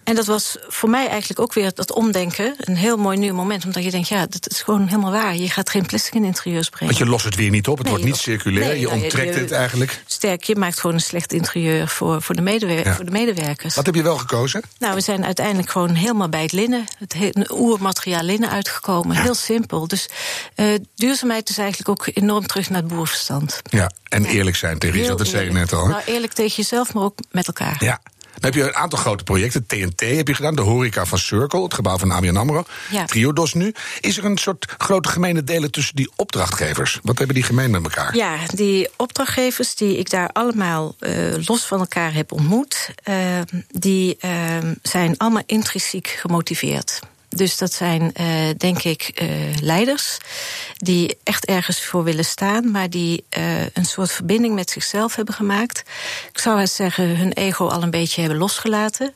En 0.07 0.15
dat 0.15 0.25
was 0.25 0.57
voor 0.67 0.89
mij 0.89 1.07
eigenlijk 1.07 1.39
ook 1.39 1.53
weer 1.53 1.71
dat 1.73 1.91
omdenken. 1.91 2.55
Een 2.57 2.75
heel 2.75 2.97
mooi 2.97 3.17
nieuw 3.17 3.33
moment. 3.33 3.65
Omdat 3.65 3.83
je 3.83 3.91
denkt, 3.91 4.07
ja, 4.07 4.25
dat 4.29 4.49
is 4.49 4.61
gewoon 4.61 4.87
helemaal 4.87 5.11
waar. 5.11 5.35
Je 5.35 5.49
gaat 5.49 5.69
geen 5.69 5.85
plastic 5.85 6.13
in 6.13 6.23
interieurs 6.23 6.69
brengen. 6.69 6.85
Want 6.85 6.97
je 6.97 7.11
lost 7.11 7.25
het 7.25 7.35
weer 7.35 7.49
niet 7.49 7.67
op. 7.67 7.77
Het 7.77 7.83
nee, 7.83 7.95
wordt 7.95 8.09
niet 8.09 8.17
circulair. 8.21 8.67
Nee, 8.67 8.79
je 8.79 8.87
nou, 8.87 9.01
onttrekt 9.01 9.33
je, 9.33 9.39
het 9.39 9.51
eigenlijk. 9.51 10.03
Sterk, 10.05 10.43
je 10.43 10.55
maakt 10.55 10.79
gewoon 10.79 10.95
een 10.95 11.01
slecht 11.01 11.33
interieur 11.33 11.87
voor, 11.87 12.21
voor, 12.21 12.35
de, 12.35 12.41
medewer 12.41 12.85
ja. 12.85 12.95
voor 12.95 13.05
de 13.05 13.11
medewerkers. 13.11 13.75
Wat 13.75 13.85
heb 13.85 13.95
je 13.95 14.01
wel 14.01 14.17
gekozen? 14.17 14.61
Nou, 14.79 14.95
we 14.95 15.01
zijn 15.01 15.25
uiteindelijk 15.25 15.69
gewoon 15.69 15.93
helemaal 15.93 16.29
bij 16.29 16.41
het 16.41 16.51
linnen. 16.51 16.85
Het 16.97 17.51
oermateriaal 17.51 18.23
linnen 18.23 18.49
uitgekomen. 18.49 19.15
Ja. 19.15 19.21
Heel 19.21 19.35
simpel. 19.35 19.87
Dus 19.87 20.09
uh, 20.55 20.75
duurzaamheid 20.95 21.49
is 21.49 21.57
eigenlijk 21.57 21.89
ook 21.89 22.09
enorm 22.13 22.47
terug 22.47 22.69
naar 22.69 22.81
het 22.81 22.93
boerverstand. 22.93 23.61
Ja, 23.69 23.91
en 24.09 24.25
eerlijk 24.25 24.55
zijn 24.55 24.79
tegen 24.79 24.97
jezelf. 24.97 25.17
Dat 25.17 25.27
zei 25.27 25.45
je 25.45 25.51
net 25.51 25.73
al. 25.73 25.87
Nou, 25.87 26.01
eerlijk 26.05 26.33
tegen 26.33 26.55
jezelf, 26.55 26.93
maar 26.93 27.03
ook 27.03 27.17
met 27.31 27.47
elkaar. 27.47 27.75
Ja. 27.79 27.99
Dan 28.39 28.51
heb 28.51 28.53
je 28.53 28.67
een 28.67 28.75
aantal 28.75 28.99
grote 28.99 29.23
projecten. 29.23 29.65
TNT 29.65 29.99
heb 29.99 30.27
je 30.27 30.33
gedaan, 30.33 30.55
de 30.55 30.61
horeca 30.61 31.05
van 31.05 31.17
Circle, 31.17 31.63
het 31.63 31.73
gebouw 31.73 31.97
van 31.97 32.11
ABN 32.11 32.35
AMRO. 32.35 32.63
Ja. 32.91 33.05
Triodos 33.05 33.53
nu. 33.53 33.73
Is 33.99 34.17
er 34.17 34.25
een 34.25 34.37
soort 34.37 34.65
grote 34.77 35.09
gemene 35.09 35.43
delen 35.43 35.71
tussen 35.71 35.95
die 35.95 36.11
opdrachtgevers? 36.15 36.99
Wat 37.03 37.17
hebben 37.17 37.35
die 37.35 37.43
gemeen 37.43 37.71
met 37.71 37.83
elkaar? 37.83 38.15
Ja, 38.15 38.37
die 38.53 38.89
opdrachtgevers 38.95 39.75
die 39.75 39.97
ik 39.97 40.09
daar 40.09 40.29
allemaal 40.33 40.95
uh, 40.99 41.35
los 41.45 41.65
van 41.65 41.79
elkaar 41.79 42.13
heb 42.13 42.31
ontmoet... 42.31 42.89
Uh, 43.09 43.15
die 43.69 44.17
uh, 44.25 44.31
zijn 44.81 45.17
allemaal 45.17 45.43
intrinsiek 45.45 46.07
gemotiveerd. 46.07 46.99
Dus 47.37 47.57
dat 47.57 47.73
zijn, 47.73 48.13
uh, 48.21 48.49
denk 48.57 48.83
ik, 48.83 49.21
uh, 49.21 49.29
leiders 49.61 50.17
die 50.77 51.17
echt 51.23 51.45
ergens 51.45 51.85
voor 51.85 52.03
willen 52.03 52.25
staan, 52.25 52.71
maar 52.71 52.89
die 52.89 53.25
uh, 53.37 53.61
een 53.73 53.85
soort 53.85 54.11
verbinding 54.11 54.55
met 54.55 54.69
zichzelf 54.69 55.15
hebben 55.15 55.33
gemaakt. 55.33 55.83
Ik 56.31 56.39
zou 56.39 56.59
eens 56.59 56.75
zeggen, 56.75 57.17
hun 57.17 57.31
ego 57.33 57.67
al 57.67 57.83
een 57.83 57.89
beetje 57.89 58.21
hebben 58.21 58.39
losgelaten. 58.39 59.13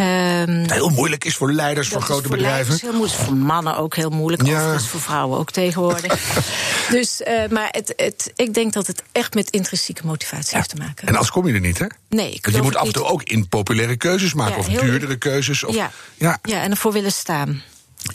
Um, 0.00 0.70
heel 0.70 0.88
moeilijk 0.88 1.24
is 1.24 1.36
voor 1.36 1.52
leiders 1.52 1.88
van 1.88 2.02
grote 2.02 2.28
voor 2.28 2.36
bedrijven. 2.36 2.58
Leiders, 2.58 2.80
heel 2.80 2.92
moeilijk, 2.92 3.18
voor 3.18 3.34
mannen 3.34 3.76
ook 3.76 3.96
heel 3.96 4.10
moeilijk. 4.10 4.46
Ja. 4.46 4.56
Overigens 4.56 4.88
voor 4.88 5.00
vrouwen 5.00 5.38
ook 5.38 5.50
tegenwoordig. 5.50 6.20
dus, 6.90 7.20
uh, 7.20 7.48
maar 7.50 7.68
het, 7.70 7.92
het, 7.96 8.32
ik 8.36 8.54
denk 8.54 8.72
dat 8.72 8.86
het 8.86 9.02
echt 9.12 9.34
met 9.34 9.50
intrinsieke 9.50 10.06
motivatie 10.06 10.50
ja. 10.50 10.56
heeft 10.56 10.68
te 10.68 10.76
maken. 10.76 11.08
En 11.08 11.16
als 11.16 11.30
kom 11.30 11.46
je 11.46 11.54
er 11.54 11.60
niet, 11.60 11.78
hè? 11.78 11.86
Nee, 12.08 12.32
ik 12.32 12.44
Want 12.44 12.56
je 12.56 12.62
moet 12.62 12.76
af 12.76 12.86
en 12.86 12.92
toe 12.92 13.04
ook 13.04 13.22
impopulaire 13.22 13.96
keuzes 13.96 14.34
maken. 14.34 14.54
Ja, 14.54 14.58
of 14.58 14.80
duurdere 14.82 15.16
keuzes. 15.16 15.64
Of, 15.64 15.74
ja. 15.74 15.90
Ja, 16.16 16.38
en 16.42 16.70
ervoor 16.70 16.92
willen 16.92 17.12
staan. 17.12 17.62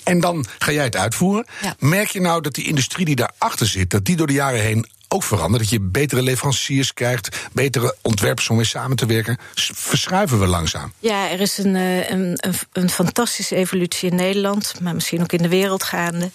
En 0.03 0.19
dan 0.19 0.45
ga 0.59 0.71
jij 0.71 0.83
het 0.83 0.95
uitvoeren. 0.95 1.45
Ja. 1.61 1.75
Merk 1.79 2.09
je 2.09 2.21
nou 2.21 2.41
dat 2.41 2.53
die 2.55 2.65
industrie 2.67 3.05
die 3.05 3.15
daarachter 3.15 3.67
zit, 3.67 3.89
dat 3.89 4.05
die 4.05 4.15
door 4.15 4.27
de 4.27 4.33
jaren 4.33 4.59
heen 4.61 4.87
ook 5.11 5.23
verandert? 5.23 5.61
Dat 5.61 5.71
je 5.71 5.79
betere 5.81 6.21
leveranciers 6.21 6.93
krijgt, 6.93 7.37
betere 7.51 7.95
ontwerpers 8.01 8.49
om 8.49 8.55
mee 8.55 8.65
samen 8.65 8.97
te 8.97 9.05
werken. 9.05 9.37
Verschuiven 9.73 10.39
we 10.39 10.47
langzaam? 10.47 10.91
Ja, 10.99 11.29
er 11.29 11.39
is 11.39 11.57
een, 11.57 11.75
eh, 11.75 12.09
een, 12.09 12.33
een, 12.35 12.53
een 12.73 12.89
fantastische 12.89 13.55
evolutie 13.55 14.09
in 14.09 14.15
Nederland, 14.15 14.73
maar 14.81 14.93
misschien 14.95 15.21
ook 15.21 15.31
in 15.31 15.41
de 15.41 15.47
wereld 15.49 15.83
gaande. 15.83 16.31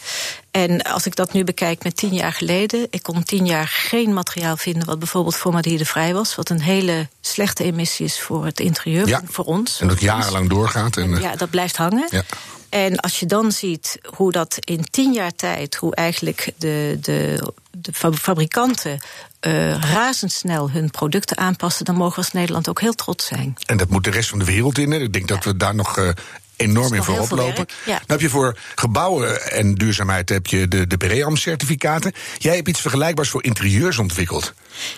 En 0.51 0.83
als 0.83 1.07
ik 1.07 1.17
dat 1.17 1.33
nu 1.33 1.45
bekijk 1.45 1.83
met 1.85 1.97
tien 1.97 2.15
jaar 2.15 2.33
geleden, 2.33 2.87
ik 2.91 3.03
kon 3.03 3.23
tien 3.25 3.47
jaar 3.47 3.69
geen 3.69 4.13
materiaal 4.15 4.57
vinden 4.57 4.87
wat 4.87 4.99
bijvoorbeeld 4.99 5.37
formaldehydevrij 5.37 6.15
was, 6.15 6.35
wat 6.35 6.51
een 6.51 6.61
hele 6.63 7.09
slechte 7.21 7.65
emissie 7.65 8.07
is 8.07 8.21
voor 8.21 8.45
het 8.45 8.61
interieur, 8.61 9.09
Ja. 9.09 9.23
voor 9.31 9.45
ons. 9.45 9.81
En 9.81 9.89
dat 9.89 10.01
jarenlang 10.01 10.49
doorgaat. 10.49 10.97
En, 10.97 11.15
eh, 11.15 11.21
Ja, 11.23 11.37
dat 11.37 11.51
blijft 11.51 11.77
hangen. 11.77 12.07
ja. 12.11 12.23
En 12.75 12.97
als 12.97 13.21
je 13.21 13.27
dan 13.27 13.53
ziet 13.53 13.99
hoe 14.17 14.33
dat 14.33 14.57
in 14.61 14.85
tien 14.91 15.13
jaar 15.13 15.35
tijd, 15.35 15.75
hoe 15.75 15.95
eigenlijk 15.95 16.53
de, 16.57 16.99
de, 17.01 17.53
de 17.71 17.93
fabrikanten 17.93 19.01
uh, 19.41 19.81
razendsnel 19.81 20.71
hun 20.71 20.91
producten 20.91 21.37
aanpassen, 21.39 21.85
dan 21.85 21.95
mogen 21.95 22.15
we 22.15 22.19
als 22.19 22.33
Nederland 22.33 22.69
ook 22.69 22.81
heel 22.81 22.93
trots 22.93 23.27
zijn. 23.27 23.57
En 23.67 23.77
dat 23.77 23.89
moet 23.89 24.05
de 24.05 24.11
rest 24.11 24.29
van 24.29 24.39
de 24.39 24.45
wereld 24.45 24.79
in. 24.79 24.93
Ik 24.93 25.13
denk 25.13 25.29
dat 25.29 25.45
we 25.45 25.57
daar 25.57 25.75
nog 25.75 25.99
uh, 25.99 26.09
enorm 26.57 26.95
in 26.95 27.03
voorop 27.03 27.31
lopen. 27.31 27.67
Ja. 27.85 27.93
Dan 27.99 28.03
heb 28.07 28.21
je 28.21 28.29
voor 28.29 28.59
gebouwen 28.75 29.53
en 29.53 29.75
duurzaamheid 29.75 30.29
heb 30.29 30.47
je 30.47 30.69
de, 30.69 30.87
de 30.87 30.97
BREAM-certificaten. 30.97 32.13
Jij 32.39 32.55
hebt 32.57 32.69
iets 32.69 32.81
vergelijkbaars 32.81 33.29
voor 33.29 33.45
interieurs 33.45 33.99
ontwikkeld. 33.99 34.55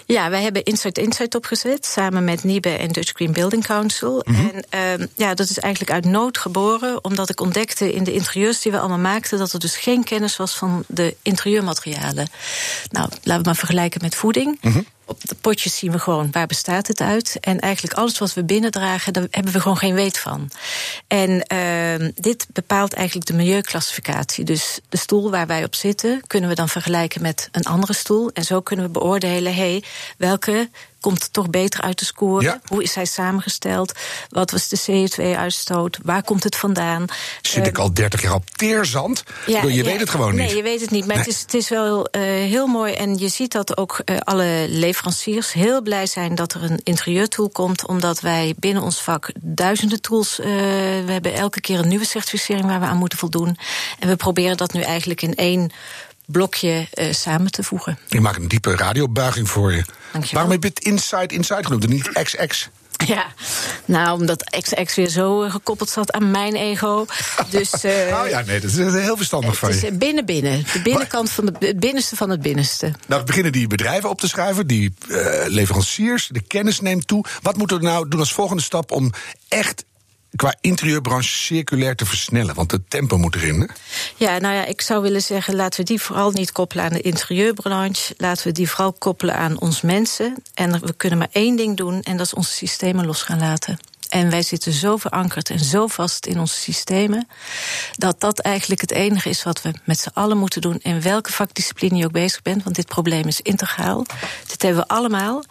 Ja, 0.07 0.31
wij 0.31 0.43
hebben 0.43 0.63
Insight 0.63 0.99
Insight 0.99 1.35
opgezet 1.35 1.87
samen 1.87 2.25
met 2.25 2.45
NIBE 2.45 2.69
en 2.69 2.93
Dutch 2.93 3.13
Green 3.15 3.33
Building 3.33 3.65
Council. 3.65 4.23
Mhm. 4.25 4.47
En 4.71 5.01
uh, 5.01 5.07
ja, 5.15 5.35
dat 5.35 5.49
is 5.49 5.59
eigenlijk 5.59 5.93
uit 5.93 6.05
nood 6.05 6.39
geboren, 6.39 7.05
omdat 7.05 7.29
ik 7.29 7.41
ontdekte 7.41 7.93
in 7.93 8.05
de 8.05 8.13
interieurs 8.13 8.61
die 8.61 8.73
we 8.73 8.79
allemaal 8.79 8.99
maakten 8.99 9.39
dat 9.39 9.53
er 9.53 9.59
dus 9.59 9.77
geen 9.77 10.05
kennis 10.05 10.37
was 10.37 10.57
van 10.57 10.85
de 10.87 11.17
interieurmaterialen. 11.23 12.29
Nou, 12.91 13.09
laten 13.23 13.43
we 13.43 13.49
maar 13.49 13.57
vergelijken 13.57 14.01
met 14.03 14.15
voeding. 14.15 14.59
Mm 14.61 14.87
op 15.07 15.21
de 15.23 15.35
potjes 15.41 15.77
zien 15.77 15.93
we 15.93 15.99
gewoon 15.99 16.29
waar 16.33 16.47
bestaat 16.47 16.87
het 16.87 17.01
uit. 17.01 17.37
En 17.41 17.61
eigenlijk 17.61 17.95
alles 17.95 18.19
wat 18.19 18.35
we 18.35 18.45
binnendragen, 18.45 19.13
daar 19.13 19.27
hebben 19.31 19.53
we 19.53 19.61
gewoon 19.61 19.77
geen 19.77 19.95
weet 19.95 20.19
van. 20.19 20.51
En 21.07 21.47
uh, 21.53 22.09
dit 22.15 22.47
bepaalt 22.53 22.93
eigenlijk 22.93 23.27
de 23.27 23.35
milieuclassificatie. 23.35 24.45
Dus 24.45 24.81
de 24.89 24.97
stoel 24.97 25.31
waar 25.31 25.47
wij 25.47 25.65
op 25.65 25.75
zitten, 25.75 26.23
kunnen 26.27 26.49
we 26.49 26.55
dan 26.55 26.69
vergelijken 26.69 27.23
met 27.23 27.49
een 27.53 27.65
andere 27.65 27.95
stoel. 27.95 28.31
En 28.33 28.45
zo 28.45 28.61
kunnen 28.61 28.85
we 28.85 28.91
beoordelen, 28.91 29.53
hey, 29.67 29.83
welke 30.19 30.69
komt 31.07 31.33
toch 31.33 31.51
beter 31.51 31.81
uit 31.81 31.99
de 31.99 32.05
score? 32.05 32.61
Hoe 32.67 32.83
is 32.83 32.95
hij 32.95 33.05
samengesteld? 33.05 33.93
Wat 34.29 34.51
was 34.51 34.69
de 34.69 34.81
CO2-uitstoot? 34.81 35.99
Waar 36.03 36.23
komt 36.23 36.45
het 36.45 36.57
vandaan? 36.57 37.05
Zit 37.43 37.63
uh, 37.63 37.67
ik 37.67 37.79
al 37.79 37.95
30 37.95 38.23
jaar 38.23 38.35
op 38.35 38.51
teerzand? 38.51 39.23
Ja, 39.47 39.63
je 39.63 39.85
weet 39.85 40.01
het 40.01 40.11
gewoon 40.11 40.35
niet. 40.35 40.47
Nee, 40.47 40.57
je 40.57 40.63
weet 40.63 40.81
het 40.81 40.91
niet. 40.91 41.07
Maar 41.07 41.17
het, 41.17 41.27
is, 41.27 41.41
het 41.41 41.55
is 41.55 41.69
wel 41.69 41.99
uh, 41.99 42.23
heel 42.23 42.67
mooi. 42.67 42.93
En 42.93 43.19
je 43.19 43.29
ziet 43.29 43.53
dat 43.53 43.77
ook 43.77 44.03
uh, 44.05 44.17
alle 44.19 44.67
leveranciers 44.69 45.53
heel 45.53 45.83
blij 45.83 46.07
zijn 46.07 46.35
dat 46.35 46.55
er 46.55 46.63
een 46.63 46.81
interieurtool 46.83 47.49
komt. 47.49 47.87
Omdat 47.87 48.21
wij 48.21 48.55
binnen 48.59 48.83
ons 48.83 49.03
vak 49.03 49.31
duizenden 49.41 50.01
tools. 50.01 50.37
we 50.37 51.05
hebben 51.07 51.35
elke 51.35 51.61
keer 51.61 51.79
een 51.79 51.89
nieuwe 51.89 52.07
certificering 52.07 52.67
waar 52.67 52.81
we 52.81 52.87
aan 52.87 52.97
moeten 52.97 53.19
voldoen. 53.19 53.59
En 53.99 54.09
we 54.09 54.17
proberen 54.17 54.57
dat 54.57 54.73
nu 54.73 54.81
eigenlijk 54.81 55.23
in 55.23 55.35
één 55.35 55.71
blokje 56.27 56.89
uh, 56.95 57.13
samen 57.13 57.51
te 57.51 57.63
voegen. 57.63 57.99
Ik 58.09 58.21
maak 58.21 58.37
een 58.37 58.49
diepe 58.49 58.77
radiobuiging 58.77 59.51
voor 59.51 59.73
je. 59.73 59.85
Waarom 60.33 60.51
heb 60.51 60.63
je 60.63 60.69
het 60.69 60.81
Inside 60.81 61.35
Inside 61.35 61.65
genoemd 61.65 61.85
en 61.85 61.91
niet 61.91 62.11
XX? 62.13 62.69
Ja, 63.07 63.27
nou, 63.85 64.21
omdat 64.21 64.45
XX 64.61 64.95
weer 64.95 65.09
zo 65.09 65.43
eh, 65.43 65.51
gekoppeld 65.51 65.89
zat 65.89 66.13
aan 66.13 66.31
mijn 66.31 66.55
ego. 66.55 67.07
Dus, 67.51 67.85
uh, 67.85 67.91
oh 68.23 68.29
ja, 68.29 68.43
nee, 68.47 68.61
dat 68.61 68.71
is 68.71 68.77
heel 68.77 69.17
verstandig 69.17 69.59
van 69.59 69.69
je. 69.69 69.75
Het 69.75 69.85
is 69.85 69.99
binnen 69.99 70.25
binnen. 70.25 70.65
De 70.73 70.81
binnenkant 70.83 71.31
van 71.31 71.47
het, 71.47 71.57
het 71.59 71.81
binnenste 71.81 72.17
van 72.17 72.31
het 72.31 72.43
binnenste. 72.43 72.93
Nou, 73.07 73.25
beginnen 73.25 73.53
die 73.53 73.67
bedrijven 73.67 74.11
op 74.11 74.21
te 74.21 74.29
schuiven, 74.29 74.67
die 74.67 74.95
uh, 75.09 75.43
leveranciers, 75.47 76.29
de 76.33 76.41
kennis 76.41 76.81
neemt 76.81 77.07
toe. 77.07 77.25
Wat 77.43 77.57
moeten 77.57 77.79
we 77.79 77.85
nou 77.85 78.09
doen 78.09 78.21
als 78.21 78.33
volgende 78.33 78.63
stap 78.63 78.91
om 78.91 79.13
echt 79.49 79.85
qua 80.37 80.55
interieurbranche 80.61 81.37
circulair 81.37 81.97
te 81.97 82.07
versnellen? 82.07 82.55
Want 82.55 82.71
het 82.71 82.91
tempo 82.91 83.17
moet 83.17 83.35
erin. 83.35 83.71
Ja, 84.17 84.39
nou 84.39 84.55
ja, 84.55 84.65
ik 84.65 84.81
zou 84.81 85.03
willen 85.03 85.23
zeggen, 85.23 85.55
laten 85.55 85.81
we 85.81 85.87
die 85.87 86.01
vooral 86.01 86.31
niet 86.31 86.53
koppelen 86.53 86.85
aan 86.85 86.93
de 86.93 87.01
interieurbranche. 87.01 88.15
Laten 88.17 88.47
we 88.47 88.53
die 88.53 88.71
vooral 88.71 88.93
koppelen 88.93 89.37
aan 89.37 89.61
ons 89.61 89.81
mensen. 89.81 90.43
En 90.55 90.81
we 90.81 90.95
kunnen 90.97 91.19
maar 91.19 91.29
één 91.33 91.57
ding 91.57 91.77
doen, 91.77 92.03
en 92.03 92.17
dat 92.17 92.27
is 92.27 92.35
onze 92.35 92.53
systemen 92.53 93.07
los 93.07 93.23
gaan 93.23 93.39
laten. 93.39 93.79
En 94.09 94.31
wij 94.31 94.43
zitten 94.43 94.73
zo 94.73 94.97
verankerd 94.97 95.51
en 95.51 95.59
zo 95.59 95.87
vast 95.87 96.27
in 96.27 96.41
onze 96.41 96.57
systemen. 96.57 97.29
dat 97.93 98.21
dat 98.21 98.39
eigenlijk 98.39 98.81
het 98.81 98.91
enige 98.93 99.29
is 99.29 99.43
wat 99.43 99.63
we 99.63 99.73
met 99.85 99.99
z'n 99.99 100.11
allen 100.13 100.39
moeten 100.39 100.61
doen. 100.61 100.79
In 100.83 101.01
welke 101.01 101.33
vakdiscipline 101.33 101.97
je 101.97 102.05
ook 102.05 102.13
bezig 102.13 102.43
bent. 102.43 102.63
Want 102.63 102.77
dit 102.77 102.87
probleem 102.87 103.27
is 103.27 103.41
integraal. 103.41 104.07
Dit 104.47 104.63
hebben 104.63 104.83
we 104.83 104.89
allemaal. 104.89 105.45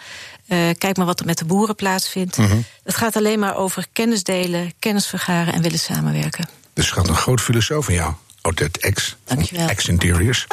Uh, 0.47 0.69
kijk 0.77 0.97
maar 0.97 1.05
wat 1.05 1.19
er 1.19 1.25
met 1.25 1.37
de 1.37 1.45
boeren 1.45 1.75
plaatsvindt. 1.75 2.37
Mm 2.37 2.45
-hmm. 2.45 2.63
Het 2.83 2.95
gaat 2.95 3.15
alleen 3.15 3.39
maar 3.39 3.55
over 3.55 3.85
kennis 3.93 4.23
delen, 4.23 4.73
kennis 4.79 5.07
vergaren 5.07 5.53
en 5.53 5.61
willen 5.61 5.79
samenwerken. 5.79 6.49
Dus 6.73 6.91
gaat 6.91 7.07
een 7.07 7.15
groot 7.15 7.41
filosoof 7.41 7.85
van 7.85 7.93
jou, 7.93 8.13
Odette 8.41 8.91
X. 8.91 9.15
Dankjewel. 9.23 9.67
X 9.75 9.87
Interiors. 9.87 10.47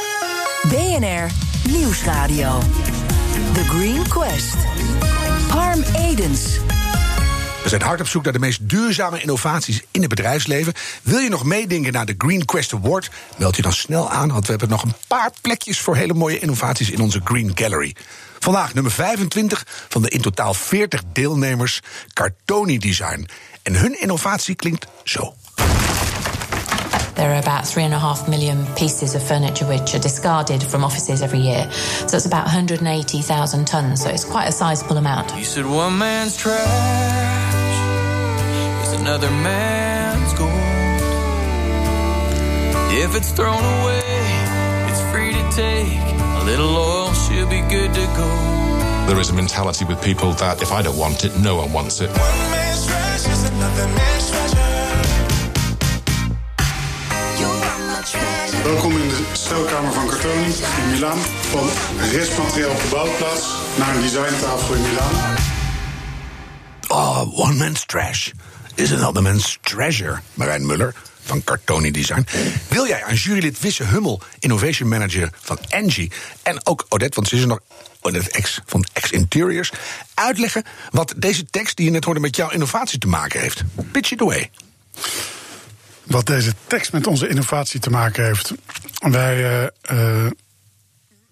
BNR 0.68 1.30
Nieuwsradio. 1.68 2.60
The 3.54 3.64
Green 3.64 4.08
Quest. 4.08 4.54
Harm 5.48 5.82
Edens. 5.96 6.58
We 7.62 7.68
zijn 7.68 7.82
hard 7.82 8.00
op 8.00 8.08
zoek 8.08 8.24
naar 8.24 8.32
de 8.32 8.38
meest 8.38 8.68
duurzame 8.68 9.20
innovaties 9.20 9.82
in 9.90 10.00
het 10.00 10.08
bedrijfsleven. 10.08 10.72
Wil 11.02 11.18
je 11.18 11.28
nog 11.28 11.44
meedenken 11.44 11.92
naar 11.92 12.06
de 12.06 12.14
Green 12.18 12.44
Quest 12.44 12.72
Award? 12.72 13.10
Meld 13.36 13.56
je 13.56 13.62
dan 13.62 13.72
snel 13.72 14.10
aan, 14.10 14.32
want 14.32 14.44
we 14.44 14.50
hebben 14.50 14.68
nog 14.68 14.82
een 14.82 14.94
paar 15.06 15.30
plekjes 15.40 15.80
voor 15.80 15.96
hele 15.96 16.14
mooie 16.14 16.38
innovaties 16.38 16.90
in 16.90 17.00
onze 17.00 17.20
Green 17.24 17.52
Gallery. 17.54 17.94
Vandaag 18.42 18.74
nummer 18.74 18.92
25 18.92 19.64
van 19.88 20.02
de 20.02 20.08
in 20.08 20.20
totaal 20.20 20.54
40 20.54 21.02
deelnemers 21.12 21.80
Cartoni 22.12 22.78
Design. 22.78 23.28
En 23.62 23.74
hun 23.74 24.00
innovatie 24.00 24.54
klinkt 24.54 24.86
zo. 25.04 25.34
There 27.14 27.28
are 27.28 27.38
about 27.38 27.70
three 27.70 27.84
and 27.84 27.94
a 27.94 27.98
half 27.98 28.26
million 28.26 28.66
pieces 28.74 29.14
of 29.14 29.26
furniture 29.26 29.66
which 29.66 29.94
are 29.94 29.98
discarded 29.98 30.62
from 30.62 30.84
offices 30.84 31.20
every 31.20 31.40
year. 31.40 31.66
So 32.06 32.16
it's 32.16 32.24
about 32.24 32.44
180,000 32.44 33.64
tons. 33.64 34.00
So 34.00 34.08
it's 34.08 34.26
quite 34.26 34.48
a 34.48 34.52
sizable 34.52 34.96
amount. 34.96 35.36
You 35.36 35.44
said 35.44 35.64
one 35.64 35.98
man's 35.98 36.36
trash 36.36 37.74
is 38.86 39.00
another 39.00 39.30
man's 39.30 40.32
gold. 40.32 40.50
If 42.90 43.14
it's 43.14 43.30
thrown 43.32 43.64
away, 43.64 44.02
it's 44.88 45.00
free 45.10 45.32
to 45.32 45.50
take. 45.56 46.21
A 46.42 46.44
little 46.44 46.76
oil 46.76 47.12
should 47.14 47.48
be 47.48 47.60
good 47.70 47.94
to 47.94 48.04
go. 48.18 48.28
There 49.06 49.20
is 49.20 49.30
a 49.30 49.32
mentality 49.32 49.84
with 49.84 50.02
people 50.02 50.32
that 50.42 50.60
if 50.60 50.72
I 50.72 50.82
don't 50.82 50.98
want 50.98 51.24
it, 51.24 51.30
no 51.38 51.54
one 51.54 51.72
wants 51.72 52.00
it. 52.00 52.10
One 52.10 52.18
man's 52.50 52.84
trash 52.84 53.28
is 53.28 53.48
another 53.48 53.86
man's 53.86 54.30
Welkom 58.64 58.92
in 58.92 59.08
de 59.08 59.24
stelkamer 59.32 59.92
van 59.92 60.08
Cartoni 60.08 60.44
in 60.44 60.90
Milaan. 60.90 61.18
Van 61.18 61.68
restmateriaal 62.10 62.70
op 62.70 62.76
de 62.76 62.88
bouwplaats 62.90 63.46
naar 63.78 63.94
een 63.94 64.02
designtafel 64.02 64.74
in 64.74 64.82
Milaan. 64.82 65.36
Oh, 66.88 67.38
one 67.38 67.54
man's 67.54 67.86
trash 67.86 68.30
is 68.74 68.92
another 68.92 69.22
man's 69.22 69.58
treasure. 69.60 70.20
Marijn 70.34 70.66
Muller 70.66 70.94
van 71.24 71.44
Cartoni 71.44 71.90
Design. 71.90 72.26
Wil 72.68 72.86
jij 72.86 73.04
aan 73.04 73.14
jurylid 73.14 73.60
Wisse 73.60 73.84
Hummel, 73.84 74.22
Innovation 74.38 74.88
Manager 74.88 75.30
van 75.40 75.58
Engie... 75.68 76.12
en 76.42 76.66
ook 76.66 76.86
Odette, 76.88 77.14
want 77.14 77.28
ze 77.28 77.36
is 77.36 77.44
nog 77.44 77.60
Odette 78.00 78.40
X 78.40 78.60
van 78.66 78.84
X 79.00 79.10
Interiors... 79.10 79.72
uitleggen 80.14 80.64
wat 80.90 81.14
deze 81.16 81.44
tekst 81.44 81.76
die 81.76 81.86
je 81.86 81.92
net 81.92 82.04
hoorde 82.04 82.20
met 82.20 82.36
jouw 82.36 82.50
innovatie 82.50 82.98
te 82.98 83.08
maken 83.08 83.40
heeft? 83.40 83.62
Pitch 83.92 84.10
it 84.10 84.20
away. 84.20 84.50
Wat 86.02 86.26
deze 86.26 86.54
tekst 86.66 86.92
met 86.92 87.06
onze 87.06 87.28
innovatie 87.28 87.80
te 87.80 87.90
maken 87.90 88.24
heeft. 88.24 88.52
Wij 89.00 89.70
uh, 89.90 90.26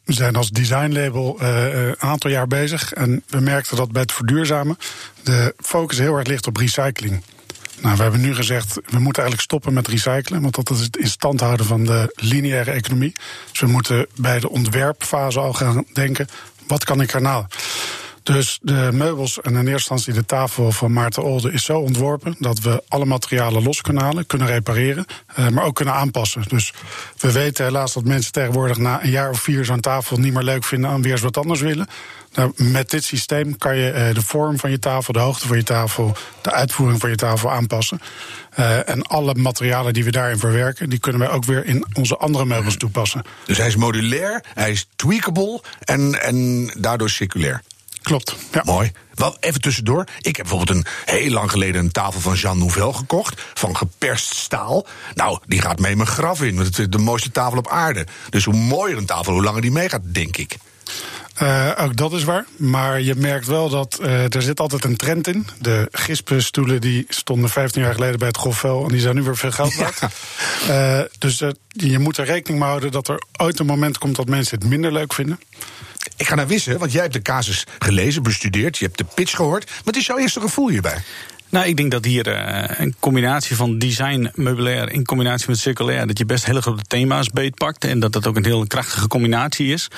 zijn 0.05 0.37
als 0.37 0.51
designlabel 0.51 1.39
uh, 1.43 1.87
een 1.87 2.01
aantal 2.01 2.31
jaar 2.31 2.47
bezig. 2.47 2.93
En 2.93 3.23
we 3.27 3.41
merkten 3.41 3.77
dat 3.77 3.93
bij 3.93 4.03
het 4.03 4.13
verduurzamen 4.13 4.79
de 5.23 5.55
focus 5.59 5.99
heel 5.99 6.17
erg 6.17 6.27
ligt 6.27 6.47
op 6.47 6.57
recycling. 6.57 7.23
Nou, 7.83 7.97
we 7.97 8.03
hebben 8.03 8.21
nu 8.21 8.35
gezegd, 8.35 8.75
we 8.75 8.99
moeten 8.99 9.23
eigenlijk 9.23 9.41
stoppen 9.41 9.73
met 9.73 9.89
recyclen. 9.89 10.43
Want 10.43 10.55
dat 10.55 10.71
is 10.71 10.81
het 10.81 10.97
in 10.97 11.09
stand 11.09 11.41
houden 11.41 11.67
van 11.67 11.85
de 11.85 12.13
lineaire 12.15 12.71
economie. 12.71 13.13
Dus 13.51 13.61
we 13.61 13.67
moeten 13.67 14.07
bij 14.17 14.41
de 14.41 14.51
ontwerpfase 14.51 15.41
al 15.41 15.53
gaan 15.53 15.85
denken: 15.93 16.29
wat 16.67 16.85
kan 16.85 17.01
ik 17.01 17.13
erna? 17.13 17.47
Dus 18.23 18.59
de 18.63 18.91
meubels 18.93 19.41
en 19.41 19.51
in 19.51 19.57
eerste 19.57 19.71
instantie 19.73 20.13
de 20.13 20.27
tafel 20.27 20.73
van 20.73 20.93
Maarten 20.93 21.23
Olde 21.23 21.53
is 21.53 21.65
zo 21.65 21.79
ontworpen 21.79 22.37
dat 22.39 22.61
we 22.61 22.83
alle 22.89 23.05
materialen 23.05 23.63
los 23.63 23.81
kunnen 23.81 24.03
halen, 24.03 24.27
kunnen 24.27 24.49
repareren, 24.49 25.07
uh, 25.39 25.49
maar 25.49 25.65
ook 25.65 25.75
kunnen 25.75 25.95
aanpassen. 25.95 26.43
Dus 26.49 26.73
we 27.19 27.33
weten 27.33 27.65
helaas 27.65 27.93
dat 27.93 28.05
mensen 28.05 28.33
tegenwoordig 28.33 28.77
na 28.77 29.03
een 29.03 29.11
jaar 29.11 29.31
of 29.31 29.41
vier 29.41 29.65
zo'n 29.65 29.81
tafel 29.81 30.17
niet 30.17 30.33
meer 30.33 30.43
leuk 30.43 30.65
vinden 30.65 30.91
en 30.91 31.03
weer 31.03 31.13
eens 31.13 31.21
wat 31.21 31.37
anders 31.37 31.61
willen. 31.61 31.89
Nou, 32.35 32.53
met 32.57 32.91
dit 32.91 33.05
systeem 33.05 33.59
kan 33.59 33.77
je 33.77 33.93
uh, 33.93 34.15
de 34.15 34.23
vorm 34.23 34.59
van 34.59 34.71
je 34.71 34.79
tafel, 34.79 35.13
de 35.13 35.19
hoogte 35.19 35.47
van 35.47 35.57
je 35.57 35.63
tafel, 35.63 36.17
de 36.41 36.53
uitvoering 36.53 37.01
van 37.01 37.11
je 37.11 37.17
tafel 37.17 37.51
aanpassen. 37.51 38.01
Uh, 38.59 38.89
en 38.89 39.03
alle 39.03 39.35
materialen 39.35 39.93
die 39.93 40.05
we 40.05 40.11
daarin 40.11 40.39
verwerken, 40.39 40.91
die 40.91 40.99
kunnen 40.99 41.21
wij 41.21 41.31
ook 41.31 41.45
weer 41.45 41.67
in 41.67 41.87
onze 41.93 42.17
andere 42.17 42.45
meubels 42.45 42.77
toepassen. 42.77 43.23
Dus 43.45 43.57
hij 43.57 43.67
is 43.67 43.77
modulair, 43.77 44.45
hij 44.55 44.71
is 44.71 44.87
tweakable 44.97 45.63
en, 45.81 46.23
en 46.23 46.67
daardoor 46.79 47.11
circulair. 47.11 47.63
Klopt. 48.03 48.37
Ja. 48.53 48.63
Mooi. 48.65 48.93
Wel, 49.15 49.37
even 49.41 49.61
tussendoor. 49.61 50.05
Ik 50.21 50.37
heb 50.37 50.47
bijvoorbeeld 50.49 50.79
een 50.79 50.87
heel 51.05 51.31
lang 51.31 51.51
geleden 51.51 51.81
een 51.81 51.91
tafel 51.91 52.21
van 52.21 52.35
Jean 52.35 52.59
Nouvel 52.59 52.93
gekocht. 52.93 53.43
Van 53.55 53.77
geperst 53.77 54.35
staal. 54.35 54.87
Nou, 55.15 55.39
die 55.47 55.61
gaat 55.61 55.79
mee 55.79 55.97
mijn 55.97 56.09
graf 56.09 56.43
in. 56.43 56.55
Want 56.55 56.67
het 56.67 56.79
is 56.79 56.89
de 56.89 56.99
mooiste 56.99 57.31
tafel 57.31 57.59
op 57.59 57.69
aarde. 57.69 58.07
Dus 58.31 58.45
hoe 58.45 58.55
mooier 58.55 58.97
een 58.97 59.07
tafel, 59.07 59.33
hoe 59.33 59.43
langer 59.43 59.63
die 59.63 59.71
meegaat, 59.71 60.03
denk 60.05 60.37
ik. 60.37 60.57
Uh, 61.43 61.71
ook 61.77 61.97
dat 61.97 62.13
is 62.13 62.25
waar. 62.25 62.47
Maar 62.57 63.01
je 63.01 63.15
merkt 63.15 63.47
wel 63.47 63.69
dat 63.69 63.99
uh, 64.03 64.35
er 64.35 64.43
zit 64.43 64.61
altijd 64.61 64.85
een 64.85 64.97
trend 64.97 65.27
in. 65.27 65.47
De 65.59 65.89
gispenstoelen 65.93 66.81
die 66.81 67.05
stonden 67.09 67.51
15 67.51 67.83
jaar 67.83 67.95
geleden 67.95 68.19
bij 68.19 68.29
het 68.29 68.37
Golfvel... 68.37 68.83
en 68.83 68.89
die 68.89 69.01
zijn 69.01 69.15
nu 69.15 69.23
weer 69.23 69.37
veel 69.37 69.51
geld 69.51 69.75
waard. 69.75 70.01
Ja. 70.67 70.99
Uh, 70.99 71.05
dus 71.19 71.43
je 71.69 71.99
moet 71.99 72.17
er 72.17 72.25
rekening 72.25 72.61
mee 72.61 72.69
houden 72.69 72.91
dat 72.91 73.09
er 73.09 73.23
ooit 73.37 73.59
een 73.59 73.67
moment 73.67 73.99
komt... 73.99 74.17
dat 74.17 74.29
mensen 74.29 74.59
het 74.59 74.69
minder 74.69 74.93
leuk 74.93 75.13
vinden. 75.13 75.41
Ik 76.21 76.27
ga 76.27 76.35
naar 76.35 76.47
wissen, 76.47 76.79
want 76.79 76.93
jij 76.93 77.01
hebt 77.03 77.13
de 77.13 77.23
casus 77.23 77.65
gelezen, 77.79 78.23
bestudeerd... 78.23 78.79
je 78.79 78.85
hebt 78.85 78.99
de 78.99 79.05
pitch 79.15 79.37
gehoord. 79.37 79.71
Wat 79.85 79.97
is 79.97 80.07
jouw 80.07 80.19
eerste 80.19 80.41
gevoel 80.41 80.69
hierbij? 80.69 81.03
Nou, 81.49 81.67
ik 81.67 81.77
denk 81.77 81.91
dat 81.91 82.05
hier 82.05 82.29
uh, 82.29 82.65
een 82.79 82.95
combinatie 82.99 83.57
van 83.57 83.79
design, 83.79 84.31
meubilair 84.35 84.93
in 84.93 85.05
combinatie 85.05 85.49
met 85.49 85.59
circulair, 85.59 86.07
dat 86.07 86.19
je 86.19 86.25
best 86.25 86.45
hele 86.47 86.63
grote 86.63 86.83
thema's 86.83 87.31
beetpakt 87.31 87.85
en 87.85 88.01
dat 88.01 88.13
dat 88.13 88.27
ook 88.27 88.37
een 88.37 88.45
heel 88.45 88.67
krachtige 88.67 89.09
combinatie 89.09 89.73
is. 89.73 89.89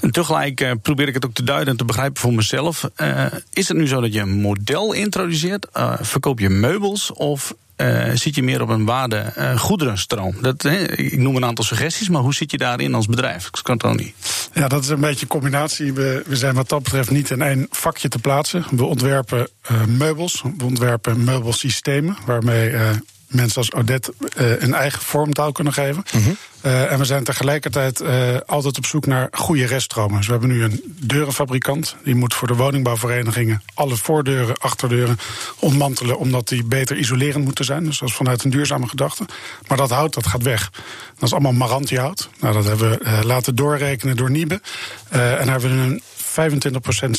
En 0.00 0.10
tegelijk 0.10 0.60
uh, 0.60 0.70
probeer 0.82 1.08
ik 1.08 1.14
het 1.14 1.24
ook 1.24 1.34
te 1.34 1.44
duiden 1.44 1.68
en 1.68 1.76
te 1.76 1.84
begrijpen 1.84 2.20
voor 2.20 2.34
mezelf. 2.34 2.90
Uh, 2.96 3.24
is 3.52 3.68
het 3.68 3.76
nu 3.76 3.86
zo 3.86 4.00
dat 4.00 4.12
je 4.12 4.20
een 4.20 4.40
model 4.40 4.92
introduceert? 4.92 5.66
verkoop 6.00 6.38
je 6.38 6.48
meubels 6.48 7.12
of 7.12 7.54
uh, 7.80 8.10
zit 8.14 8.34
je 8.34 8.42
meer 8.42 8.62
op 8.62 8.68
een 8.68 8.84
waarde 8.84 9.32
uh, 9.38 9.58
goederenstroom? 9.58 10.34
Dat, 10.40 10.64
ik 10.94 11.18
noem 11.18 11.36
een 11.36 11.44
aantal 11.44 11.64
suggesties, 11.64 12.08
maar 12.08 12.22
hoe 12.22 12.34
zit 12.34 12.50
je 12.50 12.58
daarin 12.58 12.94
als 12.94 13.06
bedrijf? 13.06 13.46
Ik 13.46 13.60
kan 13.62 13.74
het 13.74 13.84
ook 13.84 13.96
niet. 13.96 14.14
Ja, 14.52 14.68
dat 14.68 14.82
is 14.82 14.88
een 14.88 15.00
beetje 15.00 15.22
een 15.22 15.28
combinatie. 15.28 15.92
We, 15.92 16.22
we 16.26 16.36
zijn 16.36 16.54
wat 16.54 16.68
dat 16.68 16.82
betreft 16.82 17.10
niet 17.10 17.30
in 17.30 17.42
één 17.42 17.66
vakje 17.70 18.08
te 18.08 18.18
plaatsen. 18.18 18.64
We 18.70 18.84
ontwerpen 18.84 19.48
uh, 19.70 19.84
meubels, 19.84 20.42
we 20.56 20.64
ontwerpen 20.64 21.24
meubelsystemen 21.24 22.16
waarmee 22.26 22.74
mensen 23.30 23.56
als 23.56 23.72
Odette 23.72 24.12
uh, 24.38 24.62
een 24.62 24.74
eigen 24.74 25.02
vormtaal 25.02 25.52
kunnen 25.52 25.72
geven. 25.72 26.04
Mm 26.12 26.22
-hmm. 26.22 26.36
Uh, 26.62 26.92
en 26.92 26.98
we 26.98 27.04
zijn 27.04 27.24
tegelijkertijd 27.24 28.00
uh, 28.00 28.36
altijd 28.46 28.78
op 28.78 28.86
zoek 28.86 29.06
naar 29.06 29.28
goede 29.32 29.66
reststromen. 29.66 30.16
Dus 30.16 30.26
we 30.26 30.32
hebben 30.32 30.50
nu 30.50 30.62
een 30.62 30.82
deurenfabrikant. 30.86 31.96
Die 32.04 32.14
moet 32.14 32.34
voor 32.34 32.48
de 32.48 32.54
woningbouwverenigingen 32.54 33.62
alle 33.74 33.96
voordeuren, 33.96 34.58
achterdeuren 34.58 35.18
ontmantelen. 35.58 36.18
Omdat 36.18 36.48
die 36.48 36.64
beter 36.64 36.96
isolerend 36.96 37.44
moeten 37.44 37.64
zijn. 37.64 37.84
Dus 37.84 37.98
dat 37.98 38.08
is 38.08 38.14
vanuit 38.14 38.44
een 38.44 38.50
duurzame 38.50 38.88
gedachte. 38.88 39.24
Maar 39.68 39.76
dat 39.76 39.90
hout, 39.90 40.14
dat 40.14 40.26
gaat 40.26 40.42
weg. 40.42 40.70
Dat 41.14 41.22
is 41.28 41.32
allemaal 41.32 41.52
Marantiehout. 41.52 42.28
Nou, 42.40 42.54
dat 42.54 42.64
hebben 42.64 42.90
we 42.90 43.24
laten 43.24 43.54
doorrekenen 43.54 44.16
door 44.16 44.30
Niebe. 44.30 44.60
en 45.08 45.46
daar 45.46 45.60
hebben 45.60 45.70
we 45.70 45.92
een 45.92 46.02
25% 46.30 46.32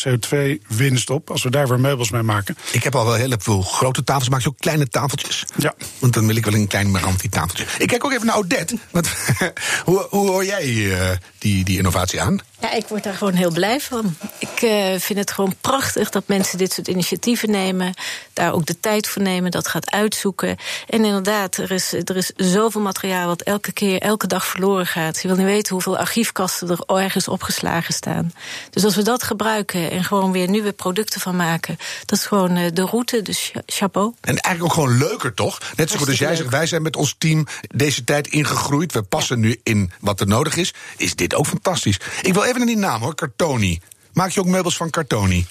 CO2 0.08 0.62
winst 0.68 1.10
op 1.10 1.30
als 1.30 1.44
we 1.44 1.50
daar 1.50 1.68
weer 1.68 1.80
meubels 1.80 2.10
mee 2.10 2.22
maken. 2.22 2.58
Ik 2.72 2.84
heb 2.84 2.96
al 2.96 3.06
wel 3.06 3.14
heel 3.14 3.34
veel 3.38 3.62
grote 3.62 4.04
tafels, 4.04 4.30
maak 4.30 4.42
je 4.42 4.48
ook 4.48 4.58
kleine 4.58 4.88
tafeltjes? 4.88 5.46
Ja. 5.58 5.74
Want 6.00 6.14
dan 6.14 6.28
wil 6.28 6.36
ik 6.36 6.46
wel 6.46 6.54
een 6.54 6.68
klein 6.68 6.92
Meranti 6.92 7.30
tafeltje. 7.30 7.66
Ik 7.78 7.88
kijk 7.88 8.06
ook 8.06 8.12
even 8.12 8.26
naar 8.26 8.38
Odette. 8.38 8.78
Want, 8.92 9.10
hoe, 9.86 10.08
hoe 10.10 10.30
hoor 10.30 10.46
jij 10.46 10.68
uh, 10.68 11.12
die, 11.42 11.64
die 11.64 11.78
innovatie 11.78 12.22
aan? 12.22 12.40
Ja, 12.62 12.72
ik 12.74 12.88
word 12.88 13.04
daar 13.04 13.14
gewoon 13.14 13.34
heel 13.34 13.52
blij 13.52 13.80
van. 13.80 14.16
Ik 14.38 14.62
uh, 14.62 15.00
vind 15.00 15.20
het 15.20 15.32
gewoon 15.32 15.56
prachtig 15.62 16.10
dat 16.10 16.24
mensen 16.28 16.58
dit 16.58 16.74
soort 16.74 16.88
initiatieven 16.88 17.52
nemen. 17.52 17.94
Daar 18.34 18.54
ook 18.54 18.66
de 18.66 18.80
tijd 18.80 19.08
voor 19.08 19.22
nemen, 19.22 19.52
dat 19.52 19.68
gaat 19.68 19.92
uitzoeken. 19.92 20.58
En 20.88 21.06
inderdaad, 21.06 21.58
er 21.58 21.72
is, 21.72 21.94
er 21.94 22.18
is 22.18 22.32
zoveel 22.36 22.82
materiaal 22.82 23.28
wat 23.28 23.42
elke 23.42 23.72
keer, 23.72 24.00
elke 24.00 24.28
dag 24.28 24.46
verloren 24.46 24.88
gaat. 24.88 25.22
Je 25.22 25.28
wil 25.28 25.38
niet 25.38 25.46
weten 25.46 25.74
hoeveel 25.74 25.98
archiefkasten 25.98 26.70
er 26.70 26.98
ergens 26.98 27.28
opgeslagen 27.28 27.94
staan. 27.94 28.34
Dus 28.70 28.84
als 28.84 28.96
we 28.96 29.04
dat 29.04 29.24
gebruiken 29.24 29.92
en 29.92 30.04
gewoon 30.04 30.32
weer 30.32 30.50
nieuwe 30.50 30.72
producten 30.72 31.22
van 31.22 31.36
maken, 31.36 31.78
dat 32.06 32.20
is 32.20 32.26
gewoon 32.26 32.58
uh, 32.58 32.70
de 32.74 32.86
route. 32.86 33.22
Dus 33.22 33.52
chapeau. 33.66 34.14
En 34.22 34.38
eigenlijk 34.38 34.64
ook 34.64 34.84
gewoon 34.84 34.98
leuker, 34.98 35.34
toch? 35.34 35.62
Net 35.76 35.90
zo 35.90 35.98
goed 35.98 36.08
als 36.08 36.20
jij 36.20 36.36
zegt, 36.36 36.50
wij 36.50 36.66
zijn 36.66 36.82
met 36.82 36.96
ons 36.96 37.16
team 37.18 37.48
deze 37.76 38.04
tijd 38.04 38.28
ingegroeid. 38.28 38.94
We 38.94 39.02
passen 39.02 39.36
ja. 39.36 39.48
nu 39.48 39.60
in 39.64 39.92
wat 40.00 40.20
er 40.20 40.28
nodig 40.28 40.56
is. 40.56 40.74
Is 40.98 41.16
dit 41.16 41.31
ook 41.36 41.48
fantastisch? 41.48 42.00
Ik 42.22 42.34
wil 42.34 42.44
even 42.44 42.58
naar 42.58 42.68
die 42.68 42.78
naam 42.78 43.02
hoor, 43.02 43.16
Cartoni. 43.16 43.80
Maak 44.14 44.30
je 44.30 44.40
ook 44.40 44.46
meubels 44.46 44.78
van 44.78 44.90
Cartoni? 44.90 45.46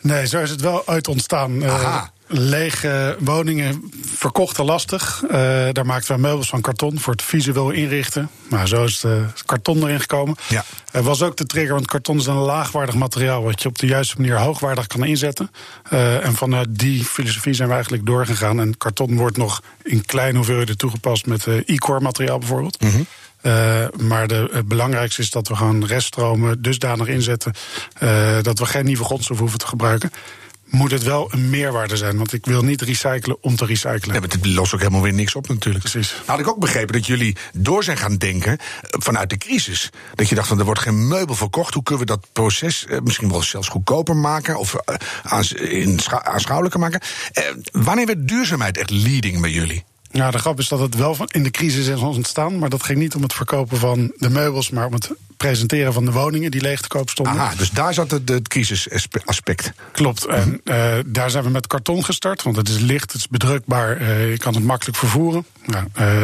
Nee, 0.00 0.26
zo 0.26 0.40
is 0.40 0.50
het 0.50 0.60
wel 0.60 0.86
uit 0.86 1.08
ontstaan. 1.08 1.64
Aha. 1.64 2.10
Uh, 2.28 2.38
lege 2.38 3.16
woningen 3.20 3.90
verkochten 4.04 4.64
lastig. 4.64 5.22
Uh, 5.24 5.30
daar 5.72 5.86
maakten 5.86 6.14
we 6.14 6.20
meubels 6.20 6.48
van 6.48 6.60
karton 6.60 7.00
voor 7.00 7.12
het 7.12 7.22
visueel 7.22 7.70
inrichten. 7.70 8.30
Maar 8.48 8.68
zo 8.68 8.84
is 8.84 9.02
het 9.02 9.44
karton 9.44 9.82
erin 9.82 10.00
gekomen. 10.00 10.36
Ja. 10.48 10.64
Er 10.92 11.02
was 11.02 11.22
ook 11.22 11.36
de 11.36 11.46
trigger, 11.46 11.74
want 11.74 11.86
karton 11.86 12.16
is 12.16 12.26
een 12.26 12.34
laagwaardig 12.34 12.94
materiaal... 12.94 13.42
wat 13.42 13.62
je 13.62 13.68
op 13.68 13.78
de 13.78 13.86
juiste 13.86 14.14
manier 14.18 14.38
hoogwaardig 14.38 14.86
kan 14.86 15.04
inzetten. 15.04 15.50
En 16.22 16.34
vanuit 16.34 16.68
die 16.70 17.04
filosofie 17.04 17.54
zijn 17.54 17.68
we 17.68 17.74
eigenlijk 17.74 18.06
doorgegaan. 18.06 18.60
En 18.60 18.78
karton 18.78 19.16
wordt 19.16 19.36
nog 19.36 19.62
in 19.82 20.04
kleine 20.04 20.36
hoeveelheden 20.36 20.78
toegepast... 20.78 21.26
met 21.26 21.46
e-core 21.46 22.00
materiaal 22.00 22.38
bijvoorbeeld. 22.38 22.80
Mm 22.80 22.90
-hmm. 22.90 23.06
Uh, 23.46 23.84
maar 24.00 24.28
de, 24.28 24.48
het 24.52 24.68
belangrijkste 24.68 25.22
is 25.22 25.30
dat 25.30 25.48
we 25.48 25.56
gewoon 25.56 25.86
reststromen 25.86 26.62
dusdanig 26.62 27.06
inzetten 27.06 27.52
uh, 28.02 28.36
dat 28.42 28.58
we 28.58 28.66
geen 28.66 28.84
nieuwe 28.84 29.04
grondstof 29.04 29.38
hoeven 29.38 29.58
te 29.58 29.66
gebruiken. 29.66 30.10
Moet 30.64 30.90
het 30.90 31.02
wel 31.02 31.32
een 31.32 31.50
meerwaarde 31.50 31.96
zijn, 31.96 32.16
want 32.16 32.32
ik 32.32 32.46
wil 32.46 32.62
niet 32.62 32.82
recyclen 32.82 33.42
om 33.42 33.56
te 33.56 33.66
recyclen. 33.66 34.14
Ja, 34.14 34.20
maar 34.20 34.28
het 34.28 34.46
lost 34.46 34.74
ook 34.74 34.80
helemaal 34.80 35.02
weer 35.02 35.12
niks 35.12 35.34
op 35.34 35.48
natuurlijk. 35.48 35.90
Precies. 35.90 36.14
Had 36.24 36.38
ik 36.38 36.48
ook 36.48 36.58
begrepen 36.58 36.92
dat 36.92 37.06
jullie 37.06 37.36
door 37.52 37.84
zijn 37.84 37.96
gaan 37.96 38.16
denken 38.16 38.58
vanuit 38.80 39.30
de 39.30 39.38
crisis. 39.38 39.90
Dat 40.14 40.28
je 40.28 40.34
dacht 40.34 40.48
van 40.48 40.58
er 40.58 40.64
wordt 40.64 40.80
geen 40.80 41.08
meubel 41.08 41.34
verkocht. 41.34 41.74
Hoe 41.74 41.82
kunnen 41.82 42.06
we 42.06 42.12
dat 42.12 42.26
proces 42.32 42.86
misschien 43.02 43.30
wel 43.30 43.42
zelfs 43.42 43.68
goedkoper 43.68 44.16
maken 44.16 44.58
of 44.58 44.76
aanschouwelijker 46.22 46.80
maken? 46.80 47.00
wanneer 47.72 48.06
werd 48.06 48.28
duurzaamheid 48.28 48.78
echt 48.78 48.90
leading 48.90 49.40
bij 49.40 49.50
jullie? 49.50 49.84
Ja, 50.14 50.30
de 50.30 50.38
grap 50.38 50.58
is 50.58 50.68
dat 50.68 50.80
het 50.80 50.94
wel 50.94 51.16
in 51.26 51.42
de 51.42 51.50
crisis 51.50 51.86
is 51.86 52.00
ontstaan. 52.00 52.58
Maar 52.58 52.68
dat 52.68 52.82
ging 52.82 52.98
niet 52.98 53.14
om 53.14 53.22
het 53.22 53.32
verkopen 53.32 53.78
van 53.78 54.12
de 54.16 54.30
meubels, 54.30 54.70
maar 54.70 54.86
om 54.86 54.92
het 54.92 55.10
presenteren 55.36 55.92
van 55.92 56.04
de 56.04 56.12
woningen 56.12 56.50
die 56.50 56.60
leeg 56.60 56.80
te 56.80 56.88
koop 56.88 57.10
stonden. 57.10 57.34
Aha, 57.34 57.54
dus 57.54 57.70
daar 57.70 57.94
zat 57.94 58.10
het, 58.10 58.28
het 58.28 58.48
crisisaspect. 58.48 59.72
Klopt. 59.92 60.26
En 60.26 60.60
uh, 60.64 60.94
daar 61.06 61.30
zijn 61.30 61.44
we 61.44 61.50
met 61.50 61.66
karton 61.66 62.04
gestart, 62.04 62.42
want 62.42 62.56
het 62.56 62.68
is 62.68 62.78
licht, 62.78 63.12
het 63.12 63.20
is 63.20 63.28
bedrukbaar, 63.28 64.00
uh, 64.00 64.30
je 64.30 64.38
kan 64.38 64.54
het 64.54 64.64
makkelijk 64.64 64.98
vervoeren. 64.98 65.46
Nou, 65.66 65.86
uh, 66.00 66.22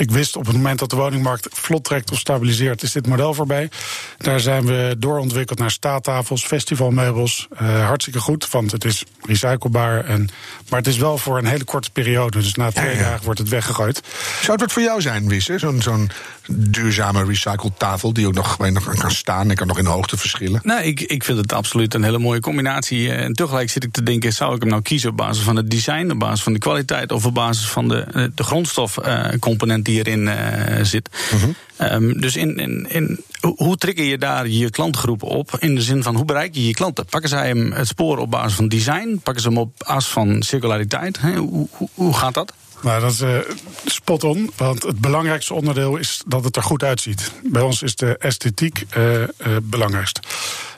ik 0.00 0.10
wist 0.10 0.36
op 0.36 0.46
het 0.46 0.56
moment 0.56 0.78
dat 0.78 0.90
de 0.90 0.96
woningmarkt 0.96 1.48
vlot 1.50 1.84
trekt 1.84 2.10
of 2.10 2.18
stabiliseert, 2.18 2.82
is 2.82 2.92
dit 2.92 3.06
model 3.06 3.34
voorbij. 3.34 3.70
Daar 4.16 4.40
zijn 4.40 4.66
we 4.66 4.94
doorontwikkeld 4.98 5.58
naar 5.58 5.70
staattafels, 5.70 6.44
festivalmeubels. 6.44 7.48
Uh, 7.62 7.86
hartstikke 7.86 8.20
goed, 8.20 8.50
want 8.50 8.72
het 8.72 8.84
is 8.84 9.04
recyclebaar. 9.22 10.04
En, 10.04 10.28
maar 10.68 10.78
het 10.78 10.88
is 10.88 10.96
wel 10.96 11.18
voor 11.18 11.38
een 11.38 11.46
hele 11.46 11.64
korte 11.64 11.90
periode. 11.90 12.38
Dus 12.38 12.54
na 12.54 12.70
twee 12.70 12.94
ja, 12.94 13.00
ja. 13.00 13.08
dagen 13.08 13.24
wordt 13.24 13.38
het 13.38 13.48
weggegooid. 13.48 14.02
Zou 14.40 14.52
het 14.52 14.60
wat 14.60 14.72
voor 14.72 14.82
jou 14.82 15.00
zijn, 15.00 15.28
Wisse? 15.28 15.58
Zo'n 15.58 15.82
zo'n 15.82 16.10
duurzame 16.52 17.24
recycled 17.24 17.78
tafel 17.78 18.12
die 18.12 18.26
ook 18.26 18.34
nog, 18.34 18.58
nog 18.58 18.94
kan 18.94 19.10
staan 19.10 19.50
en 19.50 19.56
kan 19.56 19.66
nog 19.66 19.78
in 19.78 19.84
hoogte 19.84 20.16
verschillen? 20.16 20.60
Nou, 20.64 20.82
ik, 20.82 21.00
ik 21.00 21.24
vind 21.24 21.38
het 21.38 21.52
absoluut 21.52 21.94
een 21.94 22.02
hele 22.02 22.18
mooie 22.18 22.40
combinatie. 22.40 23.12
En 23.12 23.32
tegelijk 23.32 23.70
zit 23.70 23.84
ik 23.84 23.92
te 23.92 24.02
denken, 24.02 24.32
zou 24.32 24.54
ik 24.54 24.60
hem 24.60 24.70
nou 24.70 24.82
kiezen 24.82 25.10
op 25.10 25.16
basis 25.16 25.44
van 25.44 25.56
het 25.56 25.70
design, 25.70 26.10
op 26.10 26.18
basis 26.18 26.42
van 26.42 26.52
de 26.52 26.58
kwaliteit 26.58 27.12
of 27.12 27.26
op 27.26 27.34
basis 27.34 27.68
van 27.68 27.88
de, 27.88 28.30
de 28.34 28.42
grondstofcomponent 28.42 29.84
die 29.84 29.98
erin 29.98 30.22
uh, 30.22 30.34
zit. 30.82 31.10
Mm 31.32 31.38
-hmm. 31.38 31.54
um, 31.92 32.20
dus 32.20 32.36
in, 32.36 32.56
in, 32.56 32.86
in, 32.88 33.24
hoe 33.40 33.76
trigger 33.76 34.04
je 34.04 34.18
daar 34.18 34.48
je 34.48 34.70
klantgroep 34.70 35.22
op? 35.22 35.56
In 35.58 35.74
de 35.74 35.82
zin 35.82 36.02
van 36.02 36.16
hoe 36.16 36.24
bereik 36.24 36.54
je 36.54 36.66
je 36.66 36.74
klanten? 36.74 37.04
Pakken 37.04 37.30
zij 37.30 37.46
hem 37.46 37.72
het 37.72 37.86
spoor 37.86 38.18
op 38.18 38.30
basis 38.30 38.54
van 38.54 38.68
design? 38.68 39.20
Pakken 39.22 39.42
ze 39.42 39.48
hem 39.48 39.58
op 39.58 39.72
basis 39.86 40.10
van 40.10 40.42
circulariteit? 40.42 41.18
Hoe, 41.18 41.68
hoe, 41.70 41.88
hoe 41.94 42.14
gaat 42.14 42.34
dat? 42.34 42.52
Nou, 42.82 43.00
dat 43.00 43.12
is 43.12 43.20
uh, 43.20 43.38
spot 43.84 44.24
on. 44.24 44.50
Want 44.56 44.82
het 44.82 44.98
belangrijkste 44.98 45.54
onderdeel 45.54 45.96
is 45.96 46.22
dat 46.26 46.44
het 46.44 46.56
er 46.56 46.62
goed 46.62 46.82
uitziet. 46.82 47.32
Bij 47.44 47.62
ons 47.62 47.82
is 47.82 47.96
de 47.96 48.18
esthetiek 48.18 48.84
uh, 48.96 49.20
uh, 49.20 49.26
belangrijkst. 49.62 50.20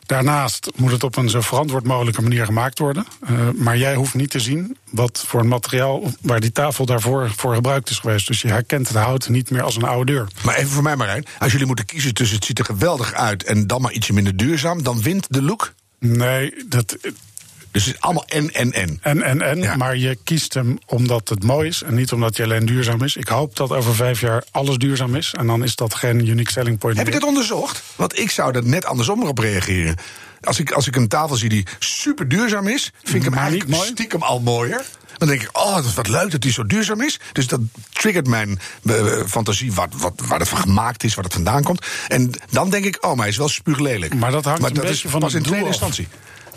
Daarnaast 0.07 0.71
moet 0.77 0.91
het 0.91 1.03
op 1.03 1.17
een 1.17 1.31
zo 1.31 1.41
verantwoord 1.41 1.85
mogelijke 1.85 2.23
manier 2.23 2.45
gemaakt 2.45 2.79
worden. 2.79 3.07
Uh, 3.31 3.51
maar 3.51 3.79
jij 3.79 3.95
hoeft 3.95 4.15
niet 4.15 4.31
te 4.31 4.41
zien 4.41 4.77
wat 4.91 5.25
voor 5.27 5.41
een 5.41 5.49
materiaal 5.49 6.13
waar 6.21 6.41
die 6.41 6.53
tafel 6.53 6.87
daarvoor 6.87 7.31
voor 7.37 7.55
gebruikt 7.55 7.91
is 7.91 7.99
geweest. 7.99 8.27
Dus 8.27 8.43
je 8.43 8.49
herkent 8.49 8.89
het 8.89 8.97
hout 8.97 9.29
niet 9.29 9.51
meer 9.51 9.63
als 9.63 9.77
een 9.77 9.85
oude 9.85 10.13
deur. 10.13 10.27
Maar 10.45 10.55
even 10.55 10.71
voor 10.71 10.83
mij, 10.83 10.97
Marijn. 10.97 11.27
Als 11.39 11.53
jullie 11.53 11.67
moeten 11.67 11.85
kiezen 11.85 12.15
tussen 12.15 12.37
het 12.37 12.45
ziet 12.45 12.59
er 12.59 12.65
geweldig 12.65 13.13
uit 13.13 13.45
en 13.45 13.67
dan 13.67 13.81
maar 13.81 13.93
ietsje 13.93 14.13
minder 14.13 14.37
duurzaam, 14.37 14.83
dan 14.83 15.03
wint 15.03 15.27
de 15.29 15.43
look? 15.43 15.73
Nee, 15.99 16.55
dat. 16.69 16.97
Dus 17.73 17.85
het 17.85 17.95
is 17.95 18.01
allemaal 18.01 18.25
en, 18.27 18.51
en, 18.55 18.73
en. 18.73 18.99
En, 19.03 19.23
en, 19.23 19.43
en. 19.43 19.59
Ja. 19.63 19.77
Maar 19.77 19.97
je 19.97 20.19
kiest 20.25 20.55
hem 20.55 20.79
omdat 20.87 21.29
het 21.29 21.43
mooi 21.45 21.69
is 21.69 21.83
en 21.83 21.95
niet 21.95 22.13
omdat 22.13 22.37
hij 22.37 22.47
alleen 22.47 22.67
duurzaam 22.67 23.03
is. 23.03 23.17
Ik 23.17 23.29
hoop 23.29 23.57
dat 23.57 23.71
over 23.71 23.95
vijf 23.95 24.21
jaar 24.21 24.45
alles 24.51 24.77
duurzaam 24.77 25.15
is. 25.15 25.35
En 25.39 25.47
dan 25.47 25.63
is 25.63 25.77
dat 25.77 25.95
geen 25.95 26.29
unique 26.29 26.53
selling 26.53 26.79
point 26.79 26.97
Heb 26.97 27.05
meer. 27.07 27.15
je 27.15 27.21
dit 27.21 27.29
onderzocht? 27.29 27.83
Want 27.97 28.19
ik 28.19 28.31
zou 28.31 28.55
er 28.55 28.65
net 28.67 28.85
andersom 28.85 29.23
op 29.23 29.39
reageren. 29.39 29.97
Als 30.41 30.59
ik, 30.59 30.71
als 30.71 30.87
ik 30.87 30.97
een 30.97 31.09
tafel 31.09 31.37
zie 31.37 31.49
die 31.49 31.67
super 31.79 32.29
duurzaam 32.29 32.69
is, 32.69 32.91
vind 33.03 33.15
ik 33.17 33.23
hem 33.23 33.31
Maar 33.31 33.41
eigenlijk 33.41 33.71
mooi? 33.71 33.89
stiekem 33.89 34.23
al 34.23 34.41
mooier. 34.41 34.85
Dan 35.17 35.29
denk 35.29 35.43
ik, 35.43 35.49
oh, 35.53 35.75
dat 35.75 35.85
is 35.85 35.95
wat 35.95 36.09
leuk 36.09 36.31
dat 36.31 36.43
hij 36.43 36.53
zo 36.53 36.67
duurzaam 36.67 37.01
is. 37.01 37.21
Dus 37.33 37.47
dat 37.47 37.61
triggert 37.93 38.27
mijn 38.27 38.59
uh, 38.83 39.25
fantasie 39.27 39.73
wat, 39.73 39.89
wat, 39.97 40.13
waar 40.29 40.39
het 40.39 40.49
van 40.49 40.59
gemaakt 40.59 41.05
is, 41.05 41.15
waar 41.15 41.25
het 41.25 41.33
vandaan 41.33 41.63
komt. 41.63 41.87
En 42.09 42.31
dan 42.51 42.71
denk 42.71 42.85
ik, 42.85 42.99
oh, 43.01 43.11
maar 43.11 43.19
hij 43.19 43.29
is 43.29 43.37
wel 43.37 43.49
spuuglelijk. 43.49 44.15
Maar 44.15 44.31
dat 44.31 44.45
hangt 44.45 44.61
maar 44.61 44.71
een 44.71 44.77
dat 44.77 44.85
beetje 44.85 45.05
is 45.05 45.11
van 45.11 45.21
pas 45.21 45.35
in 45.35 45.43
tweede 45.43 45.67
instantie. 45.67 46.09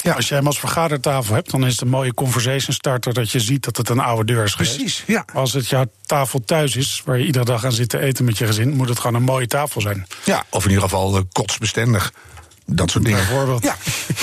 Ja, 0.05 0.13
als 0.13 0.27
jij 0.27 0.37
hem 0.37 0.47
als 0.47 0.59
vergadertafel 0.59 1.35
hebt, 1.35 1.51
dan 1.51 1.65
is 1.65 1.71
het 1.71 1.81
een 1.81 1.87
mooie 1.87 2.13
conversation 2.13 2.75
starter 2.75 3.13
dat 3.13 3.31
je 3.31 3.39
ziet 3.39 3.63
dat 3.63 3.77
het 3.77 3.89
een 3.89 3.99
oude 3.99 4.33
deur 4.33 4.43
is 4.43 4.53
geweest. 4.53 4.75
Precies, 4.75 5.03
ja. 5.07 5.25
Als 5.33 5.53
het 5.53 5.67
jouw 5.67 5.85
tafel 6.05 6.43
thuis 6.45 6.75
is, 6.75 7.01
waar 7.05 7.17
je 7.17 7.25
iedere 7.25 7.45
dag 7.45 7.65
aan 7.65 7.71
zit 7.71 7.89
te 7.89 7.99
eten 7.99 8.25
met 8.25 8.37
je 8.37 8.45
gezin, 8.45 8.73
moet 8.73 8.89
het 8.89 8.99
gewoon 8.99 9.15
een 9.15 9.23
mooie 9.23 9.47
tafel 9.47 9.81
zijn. 9.81 10.07
Ja, 10.23 10.45
of 10.49 10.63
in 10.63 10.69
ieder 10.69 10.83
geval 10.83 11.15
uh, 11.15 11.21
kotsbestendig. 11.31 12.13
Dat 12.65 12.91
soort 12.91 13.05
dingen. 13.05 13.27
Bijvoorbeeld. 13.27 13.63
Ja. 13.63 13.75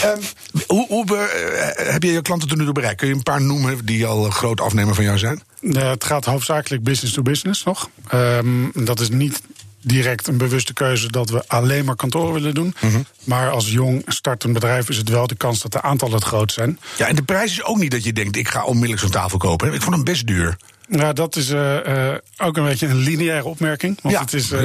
Ehm, 0.02 0.20
hoe 0.66 0.86
hoe 0.88 1.16
eh, 1.16 1.92
heb 1.92 2.02
je 2.02 2.12
je 2.12 2.22
klanten 2.22 2.48
tot 2.48 2.58
nu 2.58 2.64
toe 2.64 2.72
bereikt? 2.72 2.98
Kun 2.98 3.08
je 3.08 3.14
een 3.14 3.22
paar 3.22 3.42
noemen 3.42 3.84
die 3.84 4.06
al 4.06 4.24
een 4.24 4.32
groot 4.32 4.60
afnemer 4.60 4.94
van 4.94 5.04
jou 5.04 5.18
zijn? 5.18 5.42
Eh, 5.60 5.90
het 5.90 6.04
gaat 6.04 6.24
hoofdzakelijk 6.24 6.82
business 6.82 7.14
to 7.14 7.22
business 7.22 7.64
nog. 7.64 7.88
Ehm, 8.08 8.84
dat 8.84 9.00
is 9.00 9.08
niet 9.08 9.40
direct 9.82 10.26
een 10.26 10.36
bewuste 10.36 10.72
keuze 10.72 11.10
dat 11.10 11.30
we 11.30 11.44
alleen 11.46 11.84
maar 11.84 11.96
kantoren 11.96 12.32
willen 12.32 12.54
doen. 12.54 12.74
Mhm. 12.80 13.00
Maar 13.24 13.50
als 13.50 13.70
jong 13.70 14.02
startend 14.06 14.52
bedrijf 14.52 14.88
is 14.88 14.96
het 14.96 15.08
wel 15.08 15.26
de 15.26 15.34
kans 15.34 15.62
dat 15.62 15.72
de 15.72 15.82
aantallen 15.82 16.14
het 16.14 16.24
groot 16.24 16.52
zijn. 16.52 16.78
Ja, 16.96 17.06
en 17.06 17.14
de 17.14 17.22
prijs 17.22 17.50
is 17.50 17.64
ook 17.64 17.78
niet 17.78 17.90
dat 17.90 18.04
je 18.04 18.12
denkt, 18.12 18.36
ik 18.36 18.48
ga 18.48 18.64
onmiddellijk 18.64 19.00
zo'n 19.00 19.10
tafel 19.10 19.38
kopen. 19.38 19.72
Ik 19.72 19.82
vond 19.82 19.94
hem 19.94 20.04
best 20.04 20.26
duur. 20.26 20.56
Ja, 20.98 21.12
dat 21.12 21.36
is 21.36 21.50
eh, 21.50 22.08
eh, 22.10 22.18
ook 22.38 22.56
een 22.56 22.64
beetje 22.64 22.86
een 22.86 22.96
lineaire 22.96 23.44
opmerking. 23.44 23.98
Want 24.02 24.14
Ja. 24.14 24.20
het 24.20 24.32
is, 24.32 24.50
eh, 24.50 24.62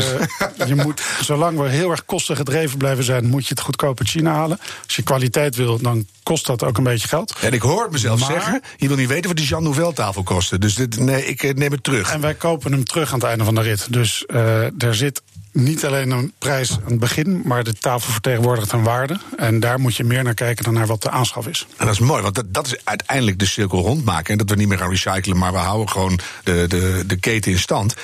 je 0.68 0.76
moet, 0.76 1.02
zolang 1.22 1.60
we 1.60 1.68
heel 1.70 1.92
erg 1.92 2.06
kostengedreven 2.06 2.78
blijven 2.78 3.04
zijn, 3.04 3.26
moet 3.26 3.44
je 3.48 3.50
het 3.54 3.60
goedkoop 3.63 4.00
uit 4.00 4.10
China 4.10 4.34
halen. 4.34 4.60
Als 4.86 4.96
je 4.96 5.02
kwaliteit 5.04 5.56
wil, 5.56 5.78
dan 5.82 6.06
kost 6.24 6.46
dat 6.46 6.63
ook 6.63 6.78
een 6.78 6.84
beetje 6.84 7.08
geld. 7.08 7.36
En 7.42 7.52
ik 7.54 7.62
hoor 7.62 7.84
het 7.84 7.92
mezelf 7.92 8.20
Maar- 8.20 8.32
zeggen, 8.32 8.62
je 8.78 8.88
wil 8.88 8.98
niet 8.98 9.08
weten 9.08 9.28
wat 9.28 9.38
die 9.38 9.48
Jean 9.48 9.63
Nouvel 9.63 9.94
tafel 9.94 10.24
kostte. 10.24 10.60
Dus 10.60 10.76
dit, 10.76 11.00
nee, 11.00 11.26
ik 11.26 11.56
neem 11.56 11.72
het 11.72 11.84
terug. 11.84 12.12
En 12.12 12.22
wij 12.22 12.34
kopen 12.36 12.72
hem 12.72 12.84
terug 12.86 13.13
aan 13.13 13.20
het 13.20 13.28
einde 13.28 13.44
van 13.44 13.56
de 13.56 13.62
rit. 13.62 13.88
Dus 13.94 14.24
er 14.78 14.96
zit 14.96 15.22
niet 15.63 15.86
alleen 15.86 16.12
een 16.12 16.34
prijs 16.38 16.72
aan 16.72 16.91
het 16.91 17.00
begin, 17.00 17.41
maar 17.46 17.63
de 17.63 17.74
tafel 17.74 18.12
vertegenwoordigt 18.12 18.72
een 18.72 18.84
waarde. 18.84 19.20
En 19.38 19.60
daar 19.60 19.80
moet 19.80 19.96
je 19.96 20.04
meer 20.04 20.24
naar 20.24 20.34
kijken 20.34 20.63
dan 20.63 20.74
naar 20.74 20.88
wat 20.88 21.02
de 21.02 21.10
aanschaf 21.10 21.48
is. 21.48 21.67
En 21.78 21.86
dat 21.86 21.93
is 21.93 22.00
mooi, 22.00 22.22
want 22.22 22.36
dat, 22.36 22.54
dat 22.54 22.65
is 22.65 22.76
uiteindelijk 22.84 23.39
de 23.39 23.46
cirkel 23.46 23.82
rondmaken. 23.82 24.32
En 24.32 24.38
dat 24.38 24.50
we 24.50 24.56
niet 24.56 24.67
meer 24.67 24.78
gaan 24.78 24.89
recyclen, 24.89 25.38
maar 25.38 25.52
we 25.52 25.58
houden 25.58 25.89
gewoon 25.89 26.20
de, 26.43 26.65
de, 26.67 27.04
de 27.08 27.15
keten 27.15 27.52
in 27.52 27.60
stand. 27.60 27.96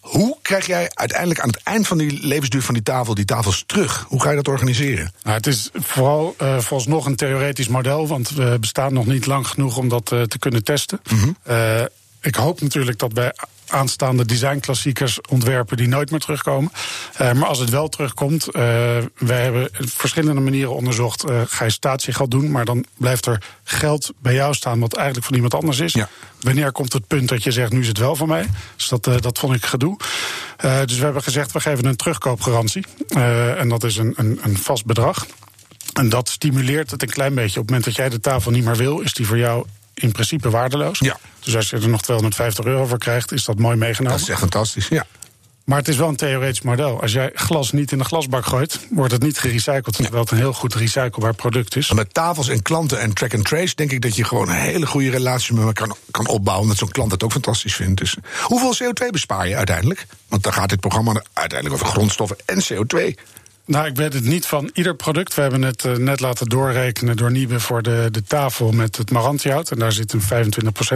Hoe 0.00 0.36
krijg 0.42 0.66
jij 0.66 0.90
uiteindelijk 0.94 1.40
aan 1.40 1.48
het 1.48 1.62
eind 1.62 1.86
van 1.86 1.98
die 1.98 2.26
levensduur 2.26 2.62
van 2.62 2.74
die 2.74 2.82
tafel 2.82 3.14
die 3.14 3.24
tafels 3.24 3.64
terug? 3.66 4.04
Hoe 4.08 4.22
ga 4.22 4.30
je 4.30 4.36
dat 4.36 4.48
organiseren? 4.48 5.12
Nou, 5.22 5.36
het 5.36 5.46
is 5.46 5.70
vooral 5.72 6.34
eh 6.38 6.58
vooralsnog 6.58 7.06
een 7.06 7.16
theoretisch 7.16 7.68
model, 7.68 8.06
want 8.06 8.30
we 8.30 8.56
bestaan 8.60 8.92
nog 8.92 9.06
niet 9.06 9.26
lang 9.26 9.46
genoeg 9.46 9.76
om 9.76 9.88
dat 9.88 10.12
eh, 10.12 10.22
te 10.22 10.38
kunnen 10.38 10.64
testen. 10.64 11.00
Eh, 11.42 11.82
ik 12.20 12.34
hoop 12.34 12.60
natuurlijk 12.60 12.98
dat 12.98 13.12
bij 13.12 13.32
aanstaande 13.66 14.24
designklassiekers 14.24 15.20
ontwerpen 15.20 15.76
die 15.76 15.88
nooit 15.88 16.10
meer 16.10 16.20
terugkomen. 16.20 16.72
Eh, 17.16 17.32
maar 17.32 17.48
als 17.48 17.58
het 17.58 17.70
wel 17.70 17.88
terugkomt, 17.88 18.50
eh 18.50 18.62
wij 19.16 19.42
hebben 19.42 19.68
verschillende 19.72 20.40
manieren 20.40 20.74
onderzocht. 20.74 21.24
eh, 21.24 21.40
ga 21.46 21.64
je 21.64 21.70
statiegeld 21.70 22.30
doen, 22.30 22.50
maar 22.50 22.64
dan 22.64 22.84
blijft 22.96 23.26
er 23.26 23.42
geld 23.64 24.12
bij 24.18 24.34
jou 24.34 24.54
staan 24.54 24.80
wat 24.80 24.94
eigenlijk 24.94 25.26
van 25.26 25.34
iemand 25.34 25.54
anders 25.54 25.78
is. 25.78 25.92
Ja. 25.92 26.08
Wanneer 26.40 26.72
komt 26.72 26.92
het 26.92 27.06
punt 27.06 27.28
dat 27.28 27.42
je 27.42 27.50
zegt, 27.50 27.72
nu 27.72 27.80
is 27.80 27.88
het 27.88 27.98
wel 27.98 28.16
van 28.16 28.28
mij? 28.28 28.46
Dus 28.76 28.88
dat, 28.88 29.04
dat 29.22 29.38
vond 29.38 29.54
ik 29.54 29.66
gedoe. 29.66 29.96
Dus 30.84 30.96
we 30.96 31.04
hebben 31.04 31.22
gezegd, 31.22 31.52
we 31.52 31.60
geven 31.60 31.84
een 31.84 31.96
terugkoopgarantie. 31.96 32.84
En 33.58 33.68
dat 33.68 33.84
is 33.84 33.96
een, 33.96 34.12
een, 34.16 34.38
een 34.42 34.58
vast 34.58 34.84
bedrag. 34.84 35.26
En 35.92 36.08
dat 36.08 36.28
stimuleert 36.28 36.90
het 36.90 37.02
een 37.02 37.08
klein 37.08 37.34
beetje. 37.34 37.60
Op 37.60 37.66
het 37.66 37.66
moment 37.66 37.84
dat 37.84 37.94
jij 37.94 38.08
de 38.08 38.20
tafel 38.20 38.50
niet 38.50 38.64
meer 38.64 38.76
wil, 38.76 39.00
is 39.00 39.12
die 39.14 39.26
voor 39.26 39.38
jou 39.38 39.66
in 40.00 40.12
principe 40.12 40.50
waardeloos. 40.50 40.98
Ja. 40.98 41.18
Dus 41.40 41.56
als 41.56 41.70
je 41.70 41.76
er 41.76 41.88
nog 41.88 42.02
250 42.02 42.64
euro 42.64 42.86
voor 42.86 42.98
krijgt, 42.98 43.32
is 43.32 43.44
dat 43.44 43.58
mooi 43.58 43.76
meegenomen. 43.76 44.18
Dat 44.18 44.26
is 44.26 44.32
echt 44.32 44.40
fantastisch. 44.40 44.88
Ja. 44.88 45.06
Maar 45.64 45.78
het 45.78 45.88
is 45.88 45.96
wel 45.96 46.08
een 46.08 46.16
theoretisch 46.16 46.60
model. 46.60 47.00
Als 47.00 47.12
jij 47.12 47.30
glas 47.34 47.72
niet 47.72 47.92
in 47.92 47.98
de 47.98 48.04
glasbak 48.04 48.46
gooit, 48.46 48.86
wordt 48.90 49.12
het 49.12 49.22
niet 49.22 49.38
gerecycled. 49.38 49.94
Terwijl 49.96 50.22
het 50.22 50.30
een 50.30 50.38
heel 50.38 50.52
goed 50.52 50.74
recyclebaar 50.74 51.34
product 51.34 51.76
is. 51.76 51.88
En 51.88 51.96
met 51.96 52.14
tafels 52.14 52.48
en 52.48 52.62
klanten 52.62 53.00
en 53.00 53.12
track 53.12 53.34
and 53.34 53.44
trace 53.44 53.74
denk 53.74 53.92
ik 53.92 54.00
dat 54.00 54.16
je 54.16 54.24
gewoon 54.24 54.48
een 54.48 54.54
hele 54.54 54.86
goede 54.86 55.10
relatie 55.10 55.54
met 55.54 55.64
elkaar 55.64 55.86
kan, 55.86 55.96
kan 56.10 56.26
opbouwen. 56.26 56.68
Dat 56.68 56.76
zo'n 56.76 56.88
klant 56.88 57.10
het 57.10 57.22
ook 57.22 57.32
fantastisch 57.32 57.74
vindt. 57.74 57.98
Dus 58.00 58.16
hoeveel 58.42 58.74
CO2 58.74 59.10
bespaar 59.10 59.48
je 59.48 59.56
uiteindelijk? 59.56 60.06
Want 60.28 60.42
dan 60.42 60.52
gaat 60.52 60.68
dit 60.68 60.80
programma 60.80 61.22
uiteindelijk 61.32 61.82
over 61.82 61.92
grondstoffen 61.92 62.36
en 62.44 62.62
CO2. 62.64 63.20
Nou, 63.66 63.86
ik 63.86 63.96
weet 63.96 64.12
het 64.12 64.24
niet 64.24 64.46
van 64.46 64.70
ieder 64.74 64.94
product. 64.94 65.34
We 65.34 65.40
hebben 65.42 65.62
het 65.62 65.84
eh, 65.84 65.92
net 65.92 66.20
laten 66.20 66.46
doorrekenen 66.46 67.16
door 67.16 67.30
Niebe 67.30 67.60
voor 67.60 67.82
de, 67.82 68.08
de 68.10 68.22
tafel 68.22 68.72
met 68.72 68.96
het 68.96 69.10
Marantiehout. 69.10 69.70
En 69.70 69.78
daar 69.78 69.92
zit 69.92 70.12
een 70.12 70.22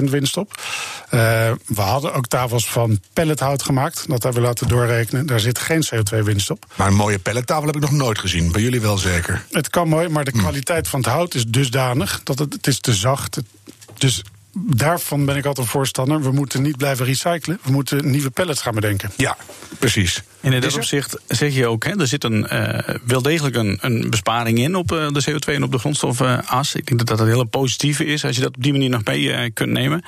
25% 0.07 0.11
winst 0.11 0.37
op. 0.37 0.63
Eh, 1.09 1.21
we 1.67 1.81
hadden 1.81 2.15
ook 2.15 2.27
tafels 2.27 2.69
van 2.69 3.01
pellethout 3.13 3.63
gemaakt. 3.63 4.09
Dat 4.09 4.23
hebben 4.23 4.41
we 4.43 4.49
laten 4.49 4.69
doorrekenen. 4.69 5.27
Daar 5.27 5.41
zit 5.41 5.59
geen 5.59 5.85
CO2-winst 5.95 6.51
op. 6.51 6.65
Maar 6.77 6.87
een 6.87 6.95
mooie 6.95 7.19
pellettafel 7.19 7.67
heb 7.67 7.75
ik 7.75 7.81
nog 7.81 7.91
nooit 7.93 8.19
gezien. 8.19 8.53
Bij 8.53 8.63
jullie 8.63 8.81
wel 8.81 8.99
zeker. 8.99 9.45
Het 9.51 9.69
kan 9.71 9.89
mooi, 9.89 10.09
maar 10.09 10.25
de 10.25 10.31
Hmm. 10.31 10.41
kwaliteit 10.41 10.89
van 10.89 11.01
het 11.01 11.09
hout 11.09 11.35
is 11.35 11.45
dusdanig 11.47 12.21
dat 12.25 12.39
het, 12.39 12.53
het 12.53 12.67
is 12.67 12.81
te 12.81 12.95
zacht. 12.95 13.39
Dus 13.99 14.23
daarvan 14.53 15.25
ben 15.25 15.37
ik 15.37 15.45
altijd 15.45 15.67
een 15.67 15.73
voorstander. 15.73 16.23
We 16.23 16.33
moeten 16.33 16.63
niet 16.63 16.77
blijven 16.77 17.07
recyclen. 17.07 17.59
We 17.63 17.73
moeten 17.73 18.11
nieuwe 18.11 18.31
pellets 18.31 18.63
gaan 18.63 18.75
bedenken. 18.75 19.11
Ja, 19.17 19.37
precies. 19.79 20.23
En 20.41 20.53
in 20.53 20.61
dat 20.61 20.75
opzicht 20.75 21.17
zeg 21.29 21.55
je 21.55 21.67
ook, 21.67 21.85
hè, 21.85 22.01
er 22.01 22.07
zit 22.07 22.25
een, 22.25 22.49
eh, 22.49 22.95
wel 23.05 23.23
degelijk 23.23 23.57
een, 23.57 23.79
een 23.81 24.11
besparing 24.11 24.59
in 24.59 24.75
op 24.75 24.93
eh, 24.93 25.09
de 25.09 25.31
CO2 25.31 25.55
en 25.55 25.63
op 25.63 25.73
de 25.73 25.79
grondstoffenas. 25.79 26.75
Ik 26.75 26.87
denk 26.87 26.99
dat 26.99 27.09
dat 27.09 27.21
een 27.21 27.33
hele 27.33 27.45
positieve 27.45 28.05
is 28.05 28.25
als 28.25 28.37
je 28.37 28.43
dat 28.43 28.57
op 28.57 28.63
die 28.63 28.73
manier 28.73 28.91
nog 28.91 29.05
mee 29.05 29.33
eh, 29.33 29.51
kunt 29.55 29.71
nemen. 29.71 30.03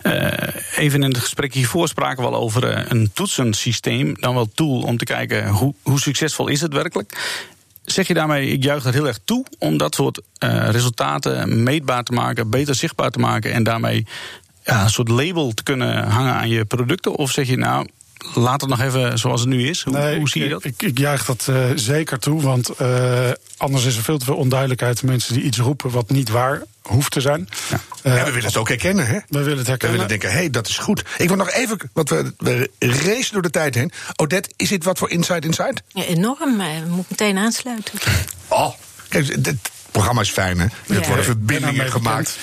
Eh, 0.00 0.32
even 0.76 1.02
in 1.02 1.08
het 1.08 1.18
gesprek 1.18 1.54
hiervoor 1.54 1.88
spraken 1.88 2.22
we 2.22 2.28
al 2.28 2.34
over 2.34 2.90
een 2.92 3.10
toetsensysteem, 3.12 4.14
dan 4.20 4.34
wel 4.34 4.48
tool 4.54 4.80
om 4.80 4.96
te 4.96 5.04
kijken 5.04 5.48
hoe, 5.48 5.74
hoe 5.82 6.00
succesvol 6.00 6.48
is 6.48 6.60
het 6.60 6.72
werkelijk. 6.72 7.12
Zeg 7.84 8.06
je 8.06 8.14
daarmee, 8.14 8.48
ik 8.48 8.62
juich 8.62 8.82
dat 8.82 8.92
heel 8.92 9.06
erg 9.06 9.18
toe 9.24 9.44
om 9.58 9.76
dat 9.76 9.94
soort 9.94 10.20
eh, 10.38 10.68
resultaten 10.70 11.62
meetbaar 11.62 12.04
te 12.04 12.12
maken, 12.12 12.50
beter 12.50 12.74
zichtbaar 12.74 13.10
te 13.10 13.18
maken 13.18 13.52
en 13.52 13.62
daarmee 13.62 14.06
ja, 14.64 14.82
een 14.82 14.90
soort 14.90 15.08
label 15.08 15.52
te 15.52 15.62
kunnen 15.62 16.08
hangen 16.08 16.34
aan 16.34 16.48
je 16.48 16.64
producten? 16.64 17.14
Of 17.14 17.30
zeg 17.30 17.48
je 17.48 17.56
nou, 17.56 17.88
laat 18.34 18.60
het 18.60 18.70
nog 18.70 18.80
even 18.80 19.18
zoals 19.18 19.40
het 19.40 19.48
nu 19.48 19.68
is? 19.68 19.82
Hoe, 19.82 20.14
hoe 20.16 20.28
zie 20.28 20.40
je 20.40 20.46
ik, 20.46 20.52
dat? 20.52 20.64
Ik, 20.64 20.82
ik 20.82 20.98
juich 20.98 21.24
dat 21.24 21.46
eh, 21.48 21.64
zeker 21.74 22.18
toe, 22.18 22.42
want 22.42 22.68
eh, 22.68 23.30
anders 23.56 23.84
is 23.84 23.96
er 23.96 24.02
veel 24.02 24.18
te 24.18 24.24
veel 24.24 24.36
onduidelijkheid. 24.36 25.02
Mensen 25.02 25.34
die 25.34 25.42
iets 25.42 25.58
roepen 25.58 25.90
wat 25.90 26.10
niet 26.10 26.28
waar 26.28 26.62
hoeft 26.82 27.10
te 27.12 27.20
zijn. 27.20 27.48
Eh, 28.02 28.12
En 28.18 28.24
we 28.24 28.30
willen 28.30 28.44
het 28.44 28.56
ook 28.56 28.68
herkennen, 28.68 29.06
hè? 29.06 29.18
we 29.28 29.38
willen 29.42 29.48
het 29.48 29.62
We 29.64 29.68
herkennen. 29.70 29.90
willen 30.00 30.08
denken, 30.08 30.30
hé, 30.30 30.36
hey, 30.36 30.50
dat 30.50 30.68
is 30.68 30.78
goed. 30.78 31.02
Ik 31.18 31.28
wil 31.28 31.36
nog 31.36 31.50
even, 31.50 31.78
want 31.92 32.08
we, 32.10 32.32
we 32.38 32.70
racen 32.78 33.32
door 33.32 33.42
de 33.42 33.50
tijd 33.50 33.74
heen. 33.74 33.92
Odette, 34.16 34.50
is 34.56 34.68
dit 34.68 34.84
wat 34.84 34.98
voor 34.98 35.10
Inside 35.10 35.46
Inside? 35.46 35.74
Ja, 35.88 36.02
enorm. 36.02 36.60
eh, 36.60 36.66
moet 36.88 37.10
meteen 37.10 37.38
aansluiten. 37.38 37.98
Oh, 38.48 38.70
kijk, 39.08 39.44
dit 39.44 39.56
programma 39.94 40.20
is 40.20 40.30
fijn, 40.30 40.58
hè? 40.58 40.64
Er 40.64 41.00
Ja. 41.00 41.06
worden 41.06 41.24
verbindingen 41.24 41.90
gemaakt. 41.90 42.38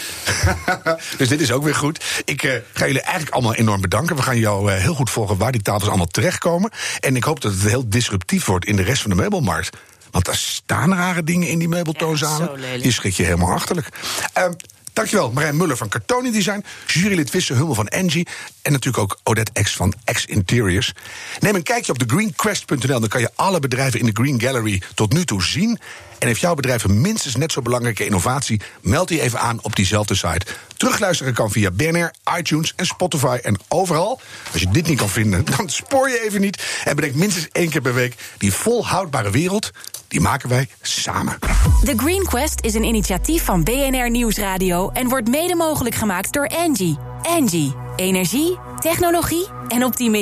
dus 1.17 1.27
dit 1.27 1.41
is 1.41 1.51
ook 1.51 1.63
weer 1.63 1.75
goed. 1.75 2.03
Ik 2.25 2.43
eh, 2.43 2.51
ga 2.73 2.85
jullie 2.85 3.01
eigenlijk 3.01 3.33
allemaal 3.33 3.55
enorm 3.55 3.81
bedanken. 3.81 4.15
We 4.15 4.21
gaan 4.21 4.37
jou 4.39 4.71
eh, 4.71 4.81
heel 4.81 4.93
goed 4.93 5.09
volgen 5.09 5.37
waar 5.37 5.51
die 5.51 5.61
tafels 5.61 5.87
allemaal 5.89 6.07
terechtkomen. 6.07 6.71
En 6.99 7.15
ik 7.15 7.23
hoop 7.23 7.41
dat 7.41 7.51
het 7.51 7.61
heel 7.61 7.89
disruptief 7.89 8.45
wordt 8.45 8.65
in 8.65 8.75
de 8.75 8.83
rest 8.83 9.01
van 9.01 9.09
de 9.09 9.15
meubelmarkt. 9.17 9.77
Want 10.11 10.27
er 10.27 10.35
staan 10.35 10.93
rare 10.93 11.23
dingen 11.23 11.47
in 11.47 11.59
die 11.59 11.67
meubeltoonzalen. 11.67 12.61
Ja, 12.61 12.67
je 12.81 12.91
schrik 12.91 13.13
je 13.13 13.23
helemaal 13.23 13.53
achterlijk. 13.53 13.89
Ehm, 14.33 14.51
Dankjewel, 14.93 15.31
Marijn 15.31 15.57
Muller 15.57 15.77
van 15.77 15.89
Cartoni 15.89 16.31
Design, 16.31 16.63
jurylid 16.87 17.31
Wisse 17.31 17.53
Hummel 17.53 17.73
van 17.73 17.87
Engie 17.87 18.27
en 18.61 18.71
natuurlijk 18.71 19.03
ook 19.03 19.19
Odette 19.23 19.61
X 19.63 19.75
van 19.75 19.93
X 20.13 20.25
Interiors. 20.25 20.93
Neem 21.39 21.55
een 21.55 21.63
kijkje 21.63 21.91
op 21.91 21.97
thegreenquest.nl, 21.97 22.99
dan 22.99 23.07
kan 23.07 23.21
je 23.21 23.29
alle 23.35 23.59
bedrijven 23.59 23.99
in 23.99 24.05
de 24.05 24.11
Green 24.13 24.41
Gallery 24.41 24.81
tot 24.93 25.13
nu 25.13 25.25
toe 25.25 25.43
zien. 25.43 25.79
En 26.21 26.27
heeft 26.27 26.39
jouw 26.39 26.53
bedrijf 26.53 26.83
een 26.83 27.01
minstens 27.01 27.35
net 27.35 27.51
zo 27.51 27.61
belangrijke 27.61 28.05
innovatie, 28.05 28.61
meld 28.81 29.07
die 29.07 29.21
even 29.21 29.39
aan 29.39 29.59
op 29.61 29.75
diezelfde 29.75 30.15
site. 30.15 30.45
Terugluisteren 30.77 31.33
kan 31.33 31.51
via 31.51 31.71
BNR, 31.71 32.11
iTunes 32.37 32.73
en 32.75 32.85
Spotify 32.85 33.39
en 33.41 33.59
overal. 33.67 34.21
Als 34.51 34.61
je 34.61 34.69
dit 34.69 34.87
niet 34.87 34.97
kan 34.97 35.09
vinden, 35.09 35.45
dan 35.57 35.69
spoor 35.69 36.09
je 36.09 36.23
even 36.25 36.41
niet. 36.41 36.81
En 36.83 36.95
bedenk 36.95 37.15
minstens 37.15 37.47
één 37.51 37.69
keer 37.69 37.81
per 37.81 37.93
week 37.93 38.15
die 38.37 38.53
volhoudbare 38.53 39.31
wereld, 39.31 39.71
die 40.07 40.21
maken 40.21 40.49
wij 40.49 40.67
samen. 40.81 41.39
The 41.83 41.93
Green 41.97 42.23
Quest 42.23 42.61
is 42.61 42.73
een 42.73 42.83
initiatief 42.83 43.43
van 43.45 43.63
BNR 43.63 44.09
Nieuwsradio 44.09 44.89
en 44.89 45.09
wordt 45.09 45.29
mede 45.29 45.55
mogelijk 45.55 45.95
gemaakt 45.95 46.33
door 46.33 46.45
Engie. 46.45 46.97
Engie, 47.21 47.75
energie, 47.95 48.57
technologie 48.79 49.47
en 49.67 49.83
optimisme. 49.85 50.19